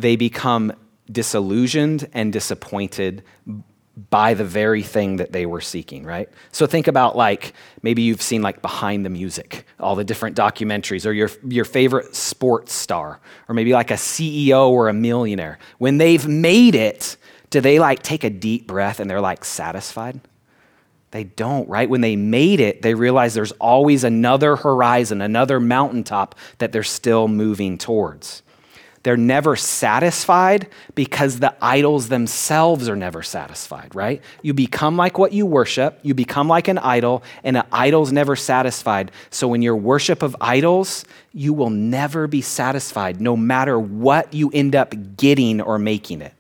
they 0.01 0.15
become 0.15 0.73
disillusioned 1.11 2.07
and 2.13 2.31
disappointed 2.31 3.23
by 4.09 4.33
the 4.33 4.45
very 4.45 4.81
thing 4.81 5.17
that 5.17 5.33
they 5.33 5.45
were 5.45 5.59
seeking, 5.59 6.05
right? 6.05 6.29
So 6.51 6.65
think 6.65 6.87
about 6.87 7.17
like 7.17 7.53
maybe 7.81 8.01
you've 8.01 8.21
seen 8.21 8.41
like 8.41 8.61
behind 8.61 9.05
the 9.05 9.09
music, 9.09 9.65
all 9.79 9.95
the 9.95 10.05
different 10.05 10.37
documentaries, 10.37 11.05
or 11.05 11.11
your, 11.11 11.29
your 11.47 11.65
favorite 11.65 12.15
sports 12.15 12.71
star, 12.71 13.19
or 13.49 13.55
maybe 13.55 13.73
like 13.73 13.91
a 13.91 13.95
CEO 13.95 14.69
or 14.69 14.87
a 14.87 14.93
millionaire. 14.93 15.59
When 15.79 15.97
they've 15.97 16.25
made 16.25 16.75
it, 16.75 17.17
do 17.49 17.59
they 17.59 17.79
like 17.79 18.01
take 18.01 18.23
a 18.23 18.29
deep 18.29 18.67
breath 18.67 18.99
and 18.99 19.09
they're 19.09 19.21
like 19.21 19.43
satisfied? 19.43 20.21
They 21.11 21.23
don't, 21.23 21.67
right? 21.67 21.89
When 21.89 22.01
they 22.01 22.15
made 22.15 22.59
it, 22.59 22.83
they 22.83 22.93
realize 22.93 23.33
there's 23.33 23.51
always 23.53 24.03
another 24.03 24.55
horizon, 24.55 25.21
another 25.21 25.59
mountaintop 25.59 26.35
that 26.59 26.71
they're 26.71 26.83
still 26.83 27.27
moving 27.27 27.77
towards. 27.77 28.43
They're 29.03 29.17
never 29.17 29.55
satisfied 29.55 30.67
because 30.93 31.39
the 31.39 31.55
idols 31.61 32.09
themselves 32.09 32.89
are 32.89 32.95
never 32.95 33.23
satisfied, 33.23 33.95
right? 33.95 34.21
You 34.41 34.53
become 34.53 34.97
like 34.97 35.17
what 35.17 35.31
you 35.31 35.45
worship, 35.45 35.99
you 36.01 36.13
become 36.13 36.49
like 36.49 36.67
an 36.67 36.77
idol, 36.79 37.23
and 37.43 37.55
an 37.55 37.65
idol's 37.71 38.11
never 38.11 38.35
satisfied. 38.35 39.11
So 39.29 39.53
in 39.53 39.61
your 39.61 39.77
worship 39.77 40.21
of 40.21 40.35
idols, 40.41 41.05
you 41.33 41.53
will 41.53 41.69
never 41.69 42.27
be 42.27 42.41
satisfied 42.41 43.21
no 43.21 43.37
matter 43.37 43.79
what 43.79 44.33
you 44.33 44.51
end 44.53 44.75
up 44.75 44.93
getting 45.15 45.61
or 45.61 45.79
making 45.79 46.21
it, 46.21 46.33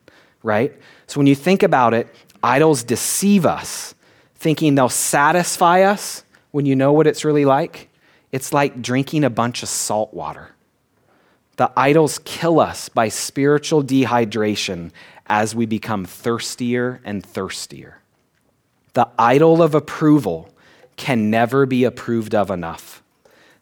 right? 0.43 0.73
So 1.07 1.19
when 1.19 1.27
you 1.27 1.35
think 1.35 1.63
about 1.63 1.93
it, 1.93 2.13
idols 2.43 2.83
deceive 2.83 3.45
us, 3.45 3.95
thinking 4.35 4.75
they'll 4.75 4.89
satisfy 4.89 5.83
us 5.83 6.23
when 6.51 6.65
you 6.65 6.75
know 6.75 6.91
what 6.91 7.07
it's 7.07 7.23
really 7.23 7.45
like. 7.45 7.89
It's 8.33 8.51
like 8.51 8.81
drinking 8.81 9.23
a 9.23 9.29
bunch 9.29 9.63
of 9.63 9.69
salt 9.69 10.13
water 10.13 10.49
the 11.59 11.69
idols 11.75 12.21
kill 12.23 12.57
us 12.57 12.87
by 12.87 13.09
spiritual 13.09 13.83
dehydration 13.83 14.91
as 15.27 15.53
we 15.53 15.65
become 15.65 16.05
thirstier 16.05 17.01
and 17.03 17.21
thirstier. 17.21 17.99
The 18.93 19.09
idol 19.19 19.61
of 19.61 19.75
approval 19.75 20.53
can 20.95 21.29
never 21.29 21.65
be 21.65 21.83
approved 21.83 22.33
of 22.33 22.49
enough. 22.49 23.03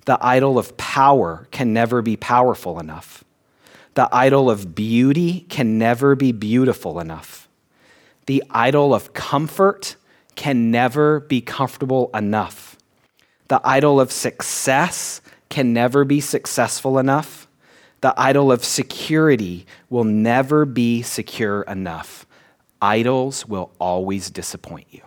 The 0.05 0.19
idol 0.21 0.59
of 0.59 0.77
power 0.77 1.47
can 1.49 1.73
never 1.73 2.03
be 2.03 2.15
powerful 2.15 2.79
enough. 2.79 3.23
The 3.95 4.07
idol 4.11 4.51
of 4.51 4.75
beauty 4.75 5.47
can 5.49 5.79
never 5.79 6.15
be 6.15 6.31
beautiful 6.31 6.99
enough. 6.99 7.49
The 8.27 8.43
idol 8.51 8.93
of 8.93 9.13
comfort 9.13 9.95
can 10.35 10.69
never 10.69 11.21
be 11.21 11.41
comfortable 11.41 12.11
enough. 12.13 12.77
The 13.47 13.59
idol 13.63 13.99
of 13.99 14.11
success 14.11 15.19
can 15.49 15.73
never 15.73 16.05
be 16.05 16.21
successful 16.21 16.99
enough. 16.99 17.46
The 18.01 18.13
idol 18.15 18.51
of 18.51 18.63
security 18.63 19.65
will 19.89 20.03
never 20.03 20.65
be 20.65 21.01
secure 21.01 21.63
enough. 21.63 22.25
Idols 22.81 23.45
will 23.45 23.71
always 23.79 24.29
disappoint 24.29 24.87
you. 24.91 25.01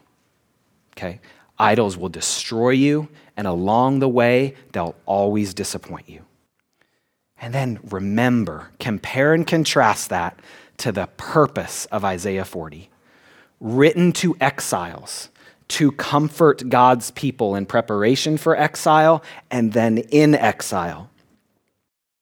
Okay? 0.96 1.20
Idols 1.58 1.96
will 1.96 2.08
destroy 2.08 2.70
you, 2.70 3.08
and 3.36 3.46
along 3.46 4.00
the 4.00 4.08
way, 4.08 4.54
they'll 4.72 4.96
always 5.06 5.54
disappoint 5.54 6.08
you. 6.08 6.24
And 7.40 7.54
then 7.54 7.78
remember, 7.84 8.70
compare 8.80 9.34
and 9.34 9.46
contrast 9.46 10.10
that 10.10 10.38
to 10.78 10.92
the 10.92 11.06
purpose 11.16 11.86
of 11.86 12.04
Isaiah 12.04 12.44
40. 12.44 12.90
Written 13.60 14.12
to 14.14 14.36
exiles 14.40 15.28
to 15.68 15.92
comfort 15.92 16.68
God's 16.68 17.10
people 17.12 17.54
in 17.54 17.64
preparation 17.64 18.36
for 18.36 18.56
exile 18.56 19.22
and 19.50 19.72
then 19.72 19.98
in 19.98 20.34
exile. 20.34 21.09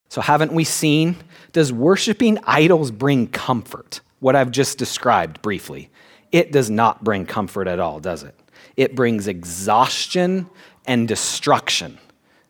So, 0.08 0.20
haven't 0.20 0.52
we 0.52 0.64
seen? 0.64 1.16
Does 1.52 1.72
worshiping 1.72 2.38
idols 2.44 2.90
bring 2.90 3.28
comfort? 3.28 4.00
What 4.20 4.34
I've 4.34 4.50
just 4.50 4.78
described 4.78 5.42
briefly. 5.42 5.90
It 6.32 6.52
does 6.52 6.70
not 6.70 7.04
bring 7.04 7.26
comfort 7.26 7.68
at 7.68 7.78
all, 7.78 8.00
does 8.00 8.22
it? 8.22 8.34
It 8.76 8.94
brings 8.94 9.28
exhaustion 9.28 10.48
and 10.86 11.06
destruction, 11.06 11.98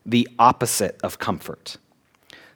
the 0.06 0.28
opposite 0.38 0.98
of 1.02 1.18
comfort. 1.18 1.76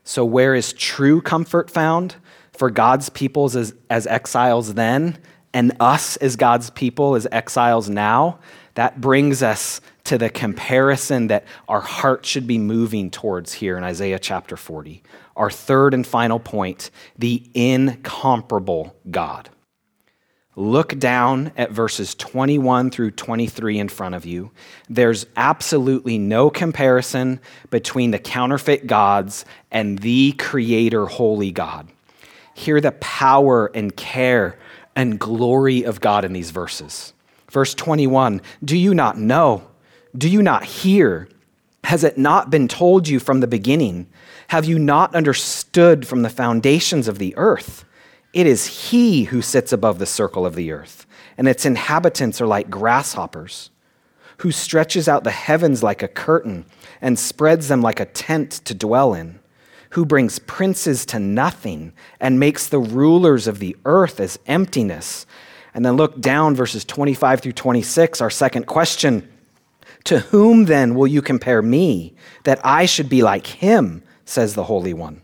So, 0.04 0.24
where 0.24 0.54
is 0.54 0.72
true 0.72 1.20
comfort 1.20 1.70
found 1.70 2.16
for 2.52 2.70
God's 2.70 3.08
peoples 3.08 3.56
as, 3.56 3.74
as 3.88 4.06
exiles 4.06 4.74
then, 4.74 5.18
and 5.54 5.76
us 5.80 6.16
as 6.16 6.36
God's 6.36 6.70
people 6.70 7.14
as 7.14 7.26
exiles 7.30 7.88
now? 7.88 8.38
That 8.74 9.00
brings 9.00 9.42
us 9.42 9.80
to 10.12 10.18
the 10.18 10.29
comparison 10.29 11.29
that 11.29 11.42
our 11.68 11.81
heart 11.81 12.27
should 12.27 12.46
be 12.46 12.59
moving 12.59 13.11
towards 13.11 13.55
here 13.55 13.79
in 13.79 13.83
Isaiah 13.83 14.18
chapter 14.18 14.59
40. 14.59 15.03
Our 15.37 15.51
third 15.51 15.94
and 15.94 16.07
final 16.07 16.38
point 16.38 16.90
the 17.18 17.42
incomparable 17.55 18.94
God. 19.11 19.48
Look 20.55 20.98
down 20.98 21.53
at 21.57 21.70
verses 21.70 22.14
21 22.14 22.90
through 22.90 23.12
23 23.12 23.79
in 23.79 23.88
front 23.88 24.14
of 24.14 24.27
you. 24.27 24.51
There's 24.87 25.25
absolutely 25.35 26.18
no 26.18 26.51
comparison 26.51 27.40
between 27.70 28.11
the 28.11 28.18
counterfeit 28.18 28.87
gods 28.87 29.46
and 29.70 29.98
the 30.01 30.33
creator, 30.33 31.07
holy 31.07 31.53
God. 31.53 31.88
Hear 32.53 32.83
the 32.83 32.92
power 32.92 33.70
and 33.75 33.96
care 33.96 34.59
and 34.94 35.18
glory 35.18 35.85
of 35.85 36.03
God 36.03 36.27
in 36.27 36.35
these 36.35 36.51
verses. 36.51 37.14
Verse 37.51 37.72
21 37.72 38.42
Do 38.62 38.77
you 38.77 38.92
not 38.92 39.16
know? 39.16 39.68
Do 40.16 40.29
you 40.29 40.42
not 40.42 40.64
hear? 40.64 41.29
Has 41.85 42.05
it 42.05 42.18
not 42.18 42.51
been 42.51 42.68
told 42.68 43.09
you 43.09 43.18
from 43.18 43.40
the 43.40 43.46
beginning? 43.46 44.07
Have 44.48 44.66
you 44.66 44.79
not 44.79 45.14
understood 45.14 46.07
from 46.07 46.22
the 46.22 46.31
foundations 46.31 47.09
of 47.09 47.18
the 47.18 47.35
earth? 47.37 47.85
It 48.33 48.46
is 48.46 48.90
He 48.90 49.25
who 49.25 49.42
sits 49.42 49.72
above 49.72 49.98
the 49.98 50.07
circle 50.07 50.44
of 50.44 50.55
the 50.55 50.70
earth, 50.70 51.07
and 51.38 51.48
its 51.48 51.64
inhabitants 51.64 52.40
are 52.40 52.46
like 52.46 52.70
grasshoppers, 52.70 53.70
who 54.38 54.51
stretches 54.51 55.09
out 55.09 55.25
the 55.25 55.31
heavens 55.31 55.83
like 55.83 56.03
a 56.03 56.09
curtain 56.09 56.66
and 57.01 57.18
spreads 57.18 57.68
them 57.68 57.81
like 57.81 58.01
a 58.01 58.07
tent 58.07 58.51
to 58.64 58.75
dwell 58.75 59.14
in, 59.14 59.40
who 59.90 60.05
brings 60.05 60.38
princes 60.38 61.07
to 61.07 61.18
nothing 61.18 61.92
and 62.20 62.38
makes 62.38 62.68
the 62.68 62.79
rulers 62.79 63.46
of 63.46 63.59
the 63.59 63.77
earth 63.85 64.20
as 64.20 64.38
emptiness. 64.46 65.27
And 65.75 65.85
then 65.85 65.96
look 65.96 66.20
down 66.20 66.55
verses 66.55 66.85
25 66.85 67.40
through 67.40 67.53
26, 67.53 68.20
our 68.20 68.31
second 68.31 68.66
question. 68.66 69.32
To 70.05 70.20
whom 70.20 70.64
then 70.64 70.94
will 70.94 71.07
you 71.07 71.22
compare 71.22 71.62
me, 71.62 72.14
that 72.44 72.61
I 72.64 72.87
should 72.87 73.09
be 73.09 73.22
like 73.22 73.46
him, 73.46 74.02
says 74.24 74.55
the 74.55 74.64
Holy 74.64 74.94
One? 74.94 75.22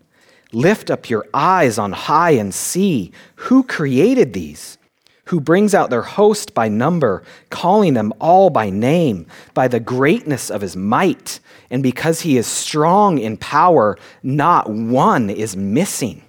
Lift 0.53 0.91
up 0.91 1.11
your 1.11 1.27
eyes 1.35 1.79
on 1.79 1.93
high 1.93 2.31
and 2.31 2.55
see 2.55 3.13
who 3.37 3.63
created 3.63 4.33
these, 4.33 4.79
who 5.27 5.41
brings 5.41 5.75
out 5.75 5.91
their 5.91 6.03
host 6.03 6.55
by 6.55 6.69
number, 6.69 7.23
calling 7.51 7.93
them 7.93 8.15
all 8.19 8.49
by 8.49 8.71
name, 8.71 9.27
by 9.53 9.69
the 9.69 9.81
greatness 9.81 10.51
of 10.51 10.63
his 10.63 10.75
might. 10.75 11.41
And 11.71 11.83
because 11.83 12.23
he 12.23 12.39
is 12.39 12.47
strong 12.47 13.19
in 13.19 13.37
power, 13.37 13.99
not 14.23 14.71
one 14.71 15.29
is 15.29 15.55
missing. 15.55 16.23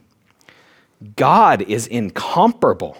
God 1.15 1.61
is 1.61 1.87
incomparable. 1.87 2.97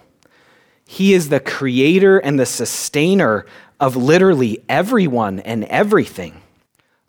He 0.88 1.14
is 1.14 1.30
the 1.30 1.42
creator 1.42 2.18
and 2.18 2.40
the 2.40 2.46
sustainer 2.46 3.46
of 3.80 3.96
literally 3.96 4.64
everyone 4.68 5.40
and 5.40 5.64
everything, 5.66 6.42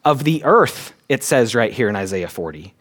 of 0.05 0.25
the 0.25 0.43
earth, 0.45 0.93
it 1.09 1.23
says 1.23 1.55
right 1.55 1.73
here 1.73 1.89
in 1.89 1.97
Isaiah 1.97 2.29
40, 2.29 2.73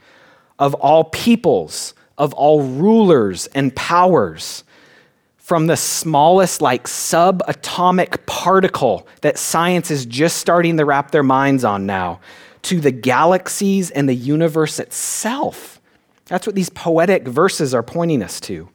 of 0.57 0.73
all 0.75 1.05
peoples, 1.05 1.93
of 2.17 2.33
all 2.33 2.61
rulers 2.63 3.47
and 3.47 3.75
powers, 3.75 4.63
from 5.37 5.65
the 5.65 5.77
smallest, 5.77 6.61
like 6.61 6.83
subatomic 6.85 8.23
particle 8.27 9.07
that 9.21 9.37
science 9.37 9.89
is 9.89 10.05
just 10.05 10.37
starting 10.37 10.77
to 10.77 10.85
wrap 10.85 11.09
their 11.09 11.23
minds 11.23 11.63
on 11.63 11.87
now, 11.87 12.19
to 12.61 12.79
the 12.79 12.91
galaxies 12.91 13.89
and 13.89 14.07
the 14.07 14.13
universe 14.13 14.79
itself. 14.79 15.81
That's 16.25 16.45
what 16.45 16.55
these 16.55 16.69
poetic 16.69 17.27
verses 17.27 17.73
are 17.73 17.81
pointing 17.81 18.21
us 18.21 18.39
to. 18.41 18.69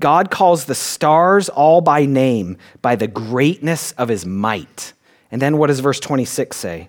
God 0.00 0.30
calls 0.30 0.64
the 0.64 0.74
stars 0.74 1.48
all 1.48 1.80
by 1.80 2.06
name 2.06 2.56
by 2.82 2.96
the 2.96 3.06
greatness 3.06 3.92
of 3.92 4.08
his 4.08 4.26
might. 4.26 4.94
And 5.30 5.40
then 5.40 5.58
what 5.58 5.68
does 5.68 5.80
verse 5.80 6.00
26 6.00 6.56
say? 6.56 6.88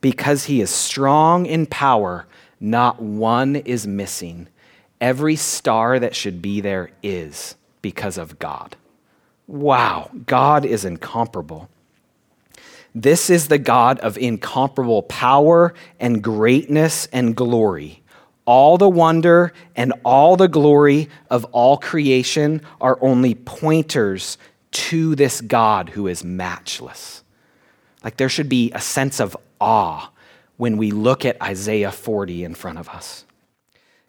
Because 0.00 0.44
he 0.44 0.60
is 0.60 0.70
strong 0.70 1.44
in 1.44 1.66
power, 1.66 2.26
not 2.60 3.02
one 3.02 3.56
is 3.56 3.86
missing. 3.86 4.48
Every 5.00 5.36
star 5.36 5.98
that 5.98 6.14
should 6.14 6.40
be 6.40 6.60
there 6.60 6.90
is 7.02 7.56
because 7.82 8.16
of 8.16 8.38
God. 8.38 8.76
Wow, 9.46 10.10
God 10.26 10.64
is 10.64 10.84
incomparable. 10.84 11.68
This 12.94 13.30
is 13.30 13.48
the 13.48 13.58
God 13.58 13.98
of 14.00 14.18
incomparable 14.18 15.02
power 15.02 15.74
and 15.98 16.22
greatness 16.22 17.06
and 17.12 17.36
glory. 17.36 17.99
All 18.50 18.78
the 18.78 18.88
wonder 18.88 19.52
and 19.76 19.92
all 20.04 20.36
the 20.36 20.48
glory 20.48 21.08
of 21.30 21.44
all 21.52 21.76
creation 21.76 22.62
are 22.80 22.98
only 23.00 23.36
pointers 23.36 24.38
to 24.72 25.14
this 25.14 25.40
God 25.40 25.90
who 25.90 26.08
is 26.08 26.24
matchless. 26.24 27.22
Like 28.02 28.16
there 28.16 28.28
should 28.28 28.48
be 28.48 28.72
a 28.72 28.80
sense 28.80 29.20
of 29.20 29.36
awe 29.60 30.10
when 30.56 30.78
we 30.78 30.90
look 30.90 31.24
at 31.24 31.40
Isaiah 31.40 31.92
40 31.92 32.42
in 32.42 32.56
front 32.56 32.78
of 32.78 32.88
us. 32.88 33.24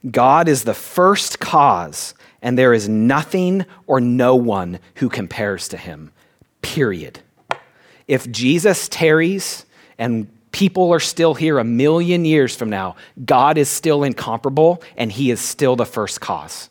God 0.09 0.47
is 0.47 0.63
the 0.63 0.73
first 0.73 1.39
cause, 1.39 2.15
and 2.41 2.57
there 2.57 2.73
is 2.73 2.89
nothing 2.89 3.63
or 3.85 4.01
no 4.01 4.35
one 4.35 4.79
who 4.95 5.07
compares 5.07 5.67
to 5.67 5.77
him. 5.77 6.11
Period. 6.63 7.19
If 8.07 8.31
Jesus 8.31 8.89
tarries 8.89 9.67
and 9.99 10.31
people 10.51 10.93
are 10.93 10.99
still 10.99 11.33
here 11.33 11.59
a 11.59 11.63
million 11.63 12.25
years 12.25 12.55
from 12.55 12.69
now, 12.69 12.95
God 13.25 13.57
is 13.57 13.69
still 13.69 14.03
incomparable 14.03 14.83
and 14.97 15.11
he 15.11 15.31
is 15.31 15.39
still 15.39 15.75
the 15.75 15.85
first 15.85 16.21
cause. 16.21 16.69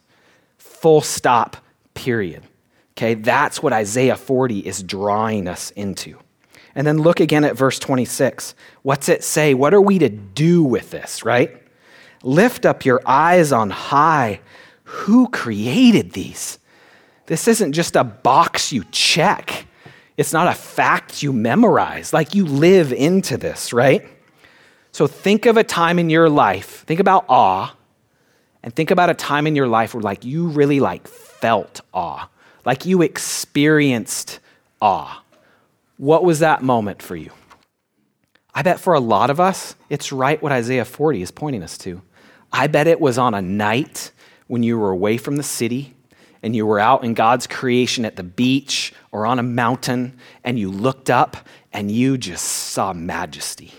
Full 0.59 1.01
stop, 1.01 1.57
period. 1.95 2.43
Okay, 2.93 3.15
that's 3.15 3.63
what 3.63 3.73
Isaiah 3.73 4.17
40 4.17 4.61
is 4.61 4.83
drawing 4.83 5.49
us 5.49 5.71
into. 5.71 6.19
And 6.75 6.87
then 6.87 6.99
look 6.99 7.21
again 7.21 7.45
at 7.45 7.57
verse 7.57 7.79
26. 7.79 8.55
What's 8.83 9.09
it 9.09 9.25
say? 9.25 9.55
What 9.55 9.75
are 9.75 9.81
we 9.81 9.99
to 9.99 10.09
do 10.09 10.63
with 10.63 10.91
this, 10.91 11.25
right? 11.25 11.61
Lift 12.23 12.67
up 12.67 12.85
your 12.85 13.01
eyes 13.07 13.53
on 13.53 13.71
high. 13.71 14.41
Who 14.85 15.29
created 15.29 16.13
these? 16.13 16.59
This 17.27 17.49
isn't 17.49 17.73
just 17.73 17.97
a 17.97 18.05
box 18.05 18.73
you 18.73 18.85
check. 18.91 19.67
It's 20.21 20.35
not 20.35 20.49
a 20.49 20.55
fact 20.55 21.23
you 21.23 21.33
memorize. 21.33 22.13
Like 22.13 22.35
you 22.35 22.45
live 22.45 22.93
into 22.93 23.39
this, 23.39 23.73
right? 23.73 24.07
So 24.93 25.07
think 25.07 25.47
of 25.47 25.57
a 25.57 25.65
time 25.65 25.99
in 25.99 26.11
your 26.11 26.29
life. 26.29 26.85
Think 26.85 27.01
about 27.01 27.25
awe 27.27 27.75
and 28.63 28.77
think 28.77 28.91
about 28.91 29.09
a 29.09 29.15
time 29.15 29.47
in 29.47 29.57
your 29.57 29.67
life 29.67 29.95
where 29.95 30.03
like 30.03 30.23
you 30.23 30.49
really 30.49 30.79
like 30.79 31.09
felt 31.09 31.81
awe. 31.95 32.29
Like 32.67 32.85
you 32.85 33.01
experienced 33.01 34.41
awe. 34.83 35.25
What 35.97 36.23
was 36.23 36.41
that 36.41 36.63
moment 36.63 37.01
for 37.01 37.17
you? 37.17 37.31
I 38.55 38.61
bet 38.61 38.79
for 38.79 38.93
a 38.93 39.01
lot 39.01 39.31
of 39.31 39.41
us, 39.41 39.75
it's 39.89 40.13
right 40.13 40.43
what 40.43 40.53
Isaiah 40.53 40.85
40 40.85 41.23
is 41.23 41.31
pointing 41.31 41.63
us 41.63 41.79
to. 41.79 42.03
I 42.53 42.67
bet 42.67 42.87
it 42.87 43.01
was 43.01 43.17
on 43.17 43.33
a 43.33 43.41
night 43.41 44.13
when 44.49 44.63
you 44.63 44.79
were 44.79 44.91
away 44.91 45.17
from 45.17 45.37
the 45.37 45.43
city 45.43 45.95
and 46.43 46.57
you 46.57 46.67
were 46.67 46.81
out 46.81 47.05
in 47.05 47.15
God's 47.15 47.47
creation 47.47 48.05
at 48.05 48.17
the 48.17 48.23
beach 48.23 48.93
or 49.13 49.27
on 49.27 49.39
a 49.39 49.43
mountain 49.43 50.19
and 50.45 50.59
you 50.59 50.71
looked 50.71 51.11
up 51.11 51.37
and 51.73 51.91
you 51.91 52.19
just 52.19 52.45
saw 52.45 52.93
majesty. 52.93 53.73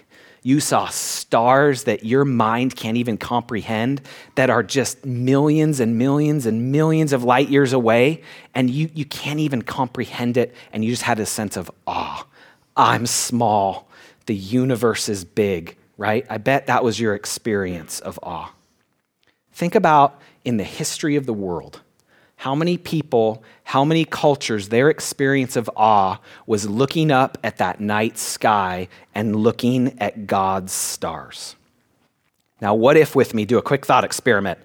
You 0.43 0.59
saw 0.59 0.87
stars 0.87 1.83
that 1.83 2.03
your 2.03 2.25
mind 2.25 2.75
can't 2.75 2.97
even 2.97 3.17
comprehend 3.17 4.01
that 4.35 4.49
are 4.49 4.63
just 4.63 5.05
millions 5.05 5.79
and 5.79 5.99
millions 5.99 6.47
and 6.47 6.71
millions 6.71 7.13
of 7.13 7.23
light 7.23 7.49
years 7.49 7.73
away, 7.73 8.23
and 8.55 8.67
you, 8.67 8.89
you 8.93 9.05
can't 9.05 9.39
even 9.39 9.61
comprehend 9.61 10.37
it, 10.37 10.55
and 10.73 10.83
you 10.83 10.89
just 10.89 11.03
had 11.03 11.19
a 11.19 11.27
sense 11.27 11.57
of 11.57 11.69
awe. 11.85 12.25
I'm 12.75 13.05
small. 13.05 13.87
The 14.25 14.35
universe 14.35 15.09
is 15.09 15.23
big, 15.23 15.77
right? 15.97 16.25
I 16.27 16.39
bet 16.39 16.65
that 16.65 16.83
was 16.83 16.99
your 16.99 17.13
experience 17.13 17.99
of 17.99 18.19
awe. 18.23 18.51
Think 19.51 19.75
about 19.75 20.19
in 20.43 20.57
the 20.57 20.63
history 20.63 21.17
of 21.17 21.27
the 21.27 21.33
world 21.33 21.81
how 22.41 22.55
many 22.55 22.75
people, 22.75 23.43
how 23.65 23.85
many 23.85 24.03
cultures, 24.03 24.69
their 24.69 24.89
experience 24.89 25.55
of 25.55 25.69
awe 25.75 26.19
was 26.47 26.67
looking 26.67 27.11
up 27.11 27.37
at 27.43 27.57
that 27.57 27.79
night 27.79 28.17
sky 28.17 28.87
and 29.13 29.35
looking 29.35 29.95
at 29.99 30.25
God's 30.25 30.73
stars. 30.73 31.55
Now, 32.59 32.73
what 32.73 32.97
if 32.97 33.15
with 33.15 33.35
me, 33.35 33.45
do 33.45 33.59
a 33.59 33.61
quick 33.61 33.85
thought 33.85 34.03
experiment? 34.03 34.57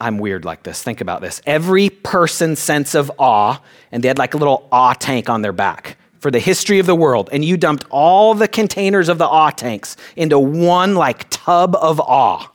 I'm 0.00 0.16
weird 0.16 0.46
like 0.46 0.62
this. 0.62 0.82
Think 0.82 1.02
about 1.02 1.20
this. 1.20 1.42
Every 1.44 1.90
person's 1.90 2.58
sense 2.58 2.94
of 2.94 3.12
awe, 3.18 3.60
and 3.92 4.02
they 4.02 4.08
had 4.08 4.16
like 4.16 4.32
a 4.32 4.38
little 4.38 4.66
awe 4.72 4.94
tank 4.94 5.28
on 5.28 5.42
their 5.42 5.52
back 5.52 5.98
for 6.20 6.30
the 6.30 6.40
history 6.40 6.78
of 6.78 6.86
the 6.86 6.96
world, 6.96 7.28
and 7.32 7.44
you 7.44 7.58
dumped 7.58 7.84
all 7.90 8.32
the 8.32 8.48
containers 8.48 9.10
of 9.10 9.18
the 9.18 9.28
awe 9.28 9.50
tanks 9.50 9.98
into 10.16 10.38
one 10.38 10.94
like 10.94 11.26
tub 11.28 11.76
of 11.76 12.00
awe 12.00 12.50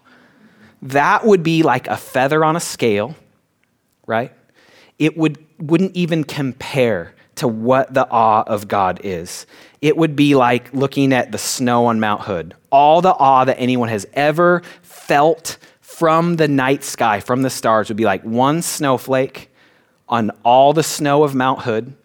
that 0.84 1.26
would 1.26 1.44
be 1.44 1.64
like 1.64 1.88
a 1.88 1.96
feather 1.96 2.44
on 2.44 2.58
a 2.58 2.60
scale, 2.60 3.16
right? 4.06 4.32
It 5.00 5.18
would, 5.18 5.44
wouldn't 5.60 5.96
even 5.96 6.24
compare 6.24 7.14
to 7.36 7.48
what 7.48 7.94
the 7.94 8.08
awe 8.10 8.44
of 8.46 8.68
God 8.68 9.02
is. 9.04 9.46
It 9.82 9.98
would 9.98 10.16
be 10.16 10.36
like 10.36 10.74
looking 10.74 11.14
at 11.14 11.32
the 11.32 11.38
snow 11.38 11.88
on 11.88 12.00
Mount 12.00 12.22
Hood. 12.22 12.54
All 12.72 13.02
the 13.02 13.14
awe 13.14 13.46
that 13.46 13.60
anyone 13.60 13.90
has 13.90 14.06
ever 14.14 14.62
felt 14.82 15.58
from 15.82 16.36
the 16.36 16.48
night 16.48 16.84
sky, 16.84 17.20
from 17.20 17.42
the 17.42 17.50
stars, 17.50 17.90
would 17.90 17.98
be 17.98 18.06
like 18.06 18.24
one 18.24 18.62
snowflake 18.62 19.52
on 20.08 20.32
all 20.44 20.74
the 20.74 20.84
snow 20.84 21.24
of 21.24 21.34
Mount 21.34 21.62
Hood 21.62 21.96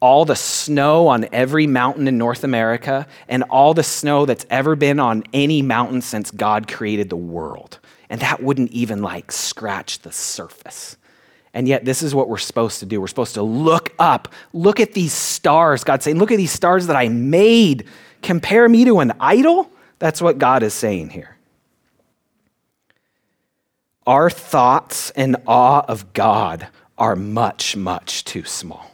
all 0.00 0.24
the 0.24 0.36
snow 0.36 1.08
on 1.08 1.26
every 1.32 1.66
mountain 1.66 2.06
in 2.06 2.18
North 2.18 2.44
America 2.44 3.06
and 3.28 3.42
all 3.44 3.74
the 3.74 3.82
snow 3.82 4.26
that's 4.26 4.46
ever 4.48 4.76
been 4.76 5.00
on 5.00 5.24
any 5.32 5.62
mountain 5.62 6.02
since 6.02 6.30
God 6.30 6.68
created 6.68 7.10
the 7.10 7.16
world. 7.16 7.78
And 8.08 8.20
that 8.20 8.42
wouldn't 8.42 8.70
even 8.70 9.02
like 9.02 9.32
scratch 9.32 10.00
the 10.00 10.12
surface. 10.12 10.96
And 11.54 11.66
yet, 11.66 11.84
this 11.84 12.02
is 12.02 12.14
what 12.14 12.28
we're 12.28 12.38
supposed 12.38 12.80
to 12.80 12.86
do. 12.86 13.00
We're 13.00 13.06
supposed 13.06 13.34
to 13.34 13.42
look 13.42 13.94
up, 13.98 14.32
look 14.52 14.80
at 14.80 14.92
these 14.92 15.12
stars. 15.12 15.82
God's 15.84 16.04
saying, 16.04 16.18
Look 16.18 16.30
at 16.30 16.36
these 16.36 16.52
stars 16.52 16.86
that 16.88 16.96
I 16.96 17.08
made. 17.08 17.84
Compare 18.22 18.68
me 18.68 18.84
to 18.84 19.00
an 19.00 19.12
idol? 19.20 19.70
That's 19.98 20.20
what 20.20 20.38
God 20.38 20.62
is 20.62 20.74
saying 20.74 21.10
here. 21.10 21.36
Our 24.06 24.30
thoughts 24.30 25.10
and 25.10 25.36
awe 25.46 25.84
of 25.86 26.12
God 26.12 26.68
are 26.96 27.16
much, 27.16 27.76
much 27.76 28.24
too 28.24 28.44
small 28.44 28.90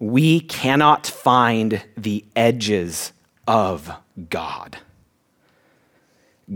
we 0.00 0.40
cannot 0.40 1.06
find 1.06 1.82
the 1.96 2.24
edges 2.36 3.12
of 3.46 3.90
God. 4.30 4.78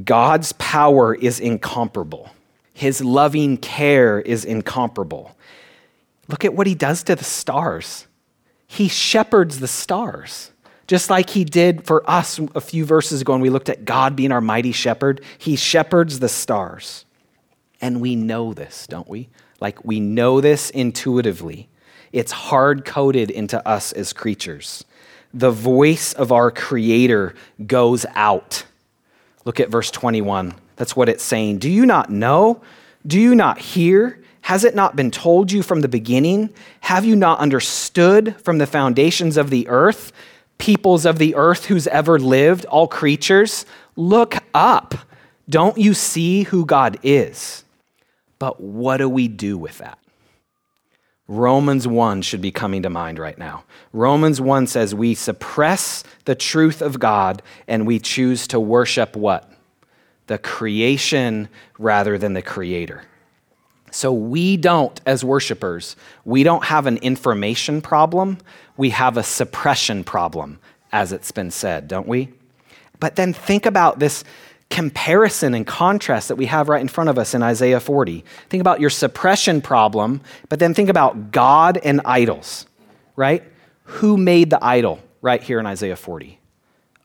God's 0.05 0.53
power 0.53 1.15
is 1.15 1.41
incomparable. 1.41 2.31
His 2.83 3.01
loving 3.01 3.59
care 3.59 4.19
is 4.21 4.45
incomparable. 4.45 5.37
Look 6.27 6.45
at 6.45 6.53
what 6.53 6.67
he 6.67 6.75
does 6.75 7.05
to 7.05 7.15
the 7.15 7.23
stars. 7.23 8.09
He 8.67 8.89
shepherds 8.89 9.61
the 9.61 9.69
stars, 9.69 10.51
just 10.89 11.09
like 11.09 11.31
he 11.31 11.45
did 11.45 11.87
for 11.87 12.03
us 12.11 12.41
a 12.57 12.61
few 12.61 12.85
verses 12.85 13.21
ago 13.21 13.35
when 13.35 13.41
we 13.41 13.51
looked 13.51 13.69
at 13.69 13.85
God 13.85 14.17
being 14.17 14.33
our 14.33 14.41
mighty 14.41 14.73
shepherd. 14.73 15.21
He 15.39 15.55
shepherds 15.55 16.19
the 16.19 16.29
stars. 16.29 17.05
And 17.81 18.01
we 18.01 18.17
know 18.17 18.53
this, 18.53 18.89
don't 18.89 19.09
we? 19.09 19.29
Like 19.61 19.85
we 19.85 20.01
know 20.01 20.41
this 20.41 20.69
intuitively. 20.71 21.69
It's 22.11 22.33
hard 22.33 22.85
coded 22.85 23.31
into 23.31 23.65
us 23.65 23.93
as 23.93 24.13
creatures. 24.13 24.85
The 25.33 25.53
voice 25.53 26.15
of 26.15 26.33
our 26.33 26.51
Creator 26.51 27.37
goes 27.65 28.07
out. 28.17 28.65
Look 29.45 29.61
at 29.61 29.71
verse 29.71 29.93
21. 29.93 30.57
That's 30.83 30.97
what 30.97 31.09
it's 31.09 31.23
saying. 31.23 31.59
Do 31.59 31.71
you 31.71 31.87
not 31.87 32.11
know? 32.11 32.61
Do 33.07 33.21
you 33.21 33.37
not 33.37 33.61
hear? 33.61 34.19
Has 34.41 34.65
it 34.65 34.75
not 34.75 34.97
been 34.97 35.13
told 35.13 35.53
you 35.53 35.63
from 35.63 35.81
the 35.81 35.87
beginning? 35.87 36.51
Have 36.81 37.05
you 37.05 37.15
not 37.15 37.39
understood 37.39 38.35
from 38.43 38.59
the 38.59 38.67
foundations 38.67 39.37
of 39.37 39.49
the 39.49 39.69
earth? 39.69 40.11
Peoples 40.59 41.07
of 41.07 41.21
the 41.21 41.37
earth 41.37 41.67
who's 41.67 41.87
ever 41.87 42.19
lived, 42.19 42.65
all 42.65 42.89
creatures, 42.89 43.65
look 43.95 44.39
up. 44.55 44.97
Don't 45.49 45.79
you 45.79 45.95
see 45.95 46.43
who 46.43 46.67
God 46.67 46.99
is? 47.05 47.63
But 48.41 48.61
what 48.61 48.97
do 48.97 49.09
we 49.09 49.29
do 49.29 49.57
with 49.57 49.79
that? 49.79 50.01
Romans 51.29 51.87
1 51.87 52.23
should 52.23 52.43
be 52.43 52.51
coming 52.51 52.83
to 52.83 52.91
mind 52.91 53.21
right 53.21 53.39
now. 53.39 53.63
Romans 53.93 54.41
1 54.41 54.67
says 54.67 54.97
we 54.97 55.15
suppress 55.15 56.03
the 56.25 56.35
truth 56.35 56.83
of 56.83 56.99
God 56.99 57.41
and 57.69 57.87
we 57.87 58.01
choose 58.01 58.49
to 58.49 58.59
worship 58.59 59.15
what? 59.15 59.49
The 60.33 60.39
creation 60.39 61.51
rather 61.79 62.17
than 62.17 62.33
the 62.33 62.41
creator. 62.41 63.03
So 63.91 64.15
we 64.15 64.57
don't, 64.57 64.99
as 65.05 65.23
worshipers, 65.23 65.95
we 66.25 66.43
don't 66.43 66.65
have 66.65 66.87
an 66.87 66.97
information 66.97 67.83
problem, 67.83 68.39
we 68.79 68.89
have 68.89 69.19
a 69.19 69.23
suppression 69.23 70.05
problem, 70.05 70.59
as 70.91 71.13
it's 71.13 71.33
been 71.33 71.51
said, 71.51 71.87
don't 71.87 72.09
we? 72.09 72.31
But 72.99 73.17
then 73.17 73.35
think 73.35 73.67
about 73.67 73.99
this 73.99 74.25
comparison 74.71 75.53
and 75.53 75.67
contrast 75.67 76.29
that 76.29 76.37
we 76.37 76.47
have 76.47 76.71
right 76.71 76.81
in 76.81 76.89
front 76.89 77.11
of 77.11 77.19
us 77.19 77.35
in 77.35 77.43
Isaiah 77.43 77.79
40. 77.79 78.25
Think 78.49 78.63
about 78.63 78.81
your 78.81 78.89
suppression 78.89 79.61
problem, 79.61 80.23
but 80.49 80.61
then 80.61 80.73
think 80.73 80.89
about 80.89 81.31
God 81.31 81.77
and 81.85 82.01
idols, 82.07 82.65
right? 83.17 83.45
Who 83.85 84.17
made 84.17 84.49
the 84.49 84.65
idol 84.65 84.99
right 85.21 85.43
here 85.43 85.61
in 85.61 85.67
Isaiah 85.67 85.95
40? 85.95 86.39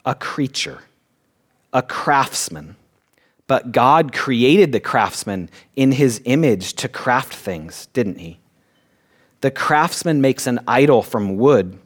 A 0.05 0.15
creature, 0.15 0.83
a 1.73 1.81
craftsman. 1.81 2.77
But 3.47 3.71
God 3.71 4.13
created 4.13 4.71
the 4.71 4.79
craftsman 4.79 5.49
in 5.75 5.93
his 5.93 6.21
image 6.25 6.73
to 6.75 6.87
craft 6.87 7.33
things, 7.33 7.87
didn't 7.93 8.19
he? 8.19 8.39
The 9.41 9.51
craftsman 9.51 10.19
makes 10.19 10.47
an 10.47 10.59
idol 10.67 11.01
from 11.01 11.37
wood 11.37 11.79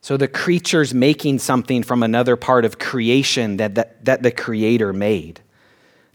so 0.00 0.16
the 0.16 0.28
creature's 0.28 0.94
making 0.94 1.40
something 1.40 1.82
from 1.82 2.02
another 2.02 2.36
part 2.36 2.64
of 2.64 2.78
creation 2.78 3.56
that, 3.56 3.74
that, 3.74 4.04
that 4.04 4.22
the 4.22 4.30
creator 4.30 4.92
made. 4.92 5.40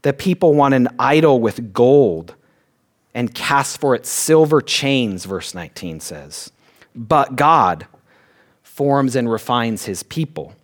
The 0.01 0.14
people 0.14 0.53
want 0.53 0.74
an 0.74 0.88
idol 0.97 1.39
with 1.39 1.74
gold 1.74 2.36
and 3.14 3.34
cast 3.34 3.80
for 3.80 3.93
it 3.93 4.05
silver 4.05 4.61
chains, 4.61 5.26
verse 5.26 5.53
19 5.53 5.99
says. 5.99 6.51
But 6.95 7.36
God 7.36 7.88
forms 8.64 9.16
and 9.16 9.30
refines 9.30 9.86
his 9.86 10.03
people. 10.03 10.55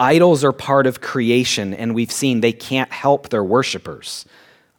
Idols 0.00 0.44
are 0.44 0.52
part 0.52 0.86
of 0.86 1.00
creation, 1.00 1.74
and 1.74 1.94
we've 1.94 2.12
seen 2.12 2.40
they 2.40 2.52
can't 2.52 2.92
help 2.92 3.30
their 3.30 3.42
worshipers. 3.42 4.24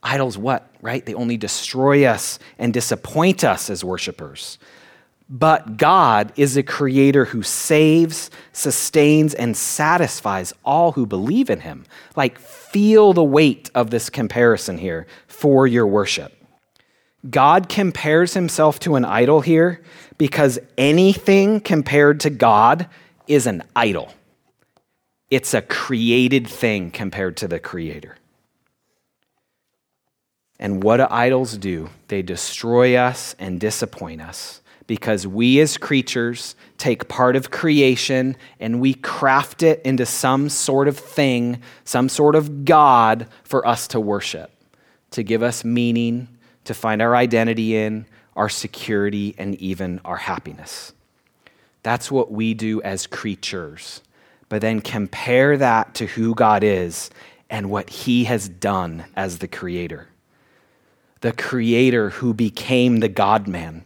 Idols, 0.01 0.37
what, 0.37 0.71
right? 0.81 1.05
They 1.05 1.13
only 1.13 1.35
destroy 1.35 2.05
us 2.05 2.39
and 2.57 2.73
disappoint 2.73 3.43
us 3.43 3.69
as 3.69 3.83
worshipers. 3.83 4.57
But 5.29 5.77
God 5.77 6.31
is 6.37 6.55
a 6.55 6.63
creator 6.63 7.25
who 7.25 7.43
saves, 7.43 8.31
sustains, 8.53 9.33
and 9.33 9.55
satisfies 9.55 10.53
all 10.63 10.93
who 10.93 11.05
believe 11.05 11.49
in 11.49 11.59
him. 11.59 11.85
Like, 12.15 12.39
feel 12.39 13.13
the 13.13 13.23
weight 13.23 13.69
of 13.75 13.91
this 13.91 14.09
comparison 14.09 14.77
here 14.77 15.05
for 15.27 15.67
your 15.67 15.85
worship. 15.85 16.33
God 17.29 17.67
compares 17.67 18.33
himself 18.33 18.79
to 18.79 18.95
an 18.95 19.03
idol 19.03 19.41
here 19.41 19.81
because 20.17 20.57
anything 20.77 21.59
compared 21.59 22.21
to 22.21 22.29
God 22.29 22.87
is 23.27 23.45
an 23.45 23.63
idol. 23.75 24.13
It's 25.29 25.53
a 25.53 25.61
created 25.61 26.47
thing 26.47 26.91
compared 26.91 27.37
to 27.37 27.47
the 27.47 27.59
creator. 27.59 28.17
And 30.59 30.83
what 30.83 30.97
do 30.97 31.07
idols 31.09 31.57
do? 31.57 31.89
They 32.07 32.21
destroy 32.21 32.95
us 32.95 33.35
and 33.39 33.59
disappoint 33.59 34.21
us 34.21 34.61
because 34.87 35.27
we 35.27 35.59
as 35.59 35.77
creatures 35.77 36.55
take 36.79 37.07
part 37.07 37.35
of 37.35 37.51
creation 37.51 38.35
and 38.59 38.81
we 38.81 38.95
craft 38.95 39.61
it 39.61 39.81
into 39.83 40.05
some 40.05 40.49
sort 40.49 40.87
of 40.87 40.97
thing, 40.97 41.61
some 41.85 42.09
sort 42.09 42.35
of 42.35 42.65
God 42.65 43.27
for 43.43 43.65
us 43.67 43.87
to 43.89 43.99
worship, 43.99 44.51
to 45.11 45.21
give 45.21 45.43
us 45.43 45.63
meaning, 45.63 46.27
to 46.65 46.73
find 46.73 47.03
our 47.03 47.15
identity 47.15 47.75
in, 47.75 48.07
our 48.35 48.49
security, 48.49 49.35
and 49.37 49.53
even 49.61 50.01
our 50.03 50.17
happiness. 50.17 50.91
That's 51.83 52.11
what 52.11 52.31
we 52.31 52.55
do 52.55 52.81
as 52.81 53.05
creatures. 53.05 54.01
But 54.49 54.61
then 54.61 54.81
compare 54.81 55.57
that 55.57 55.93
to 55.95 56.07
who 56.07 56.35
God 56.35 56.63
is 56.63 57.09
and 57.49 57.69
what 57.69 57.89
He 57.89 58.25
has 58.25 58.49
done 58.49 59.05
as 59.15 59.37
the 59.37 59.47
Creator. 59.47 60.09
The 61.21 61.33
Creator 61.33 62.09
who 62.11 62.33
became 62.33 62.97
the 62.97 63.09
God 63.09 63.47
man 63.47 63.85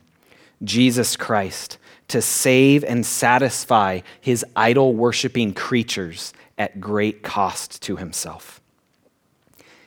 Jesus 0.64 1.16
Christ 1.18 1.78
to 2.08 2.22
save 2.22 2.84
and 2.84 3.06
satisfy 3.06 4.02
his 4.22 4.46
idol 4.56 4.94
worshiping 4.94 5.54
creatures 5.54 6.34
at 6.58 6.80
great 6.80 7.24
cost 7.24 7.82
to 7.84 7.96
himself. 7.96 8.62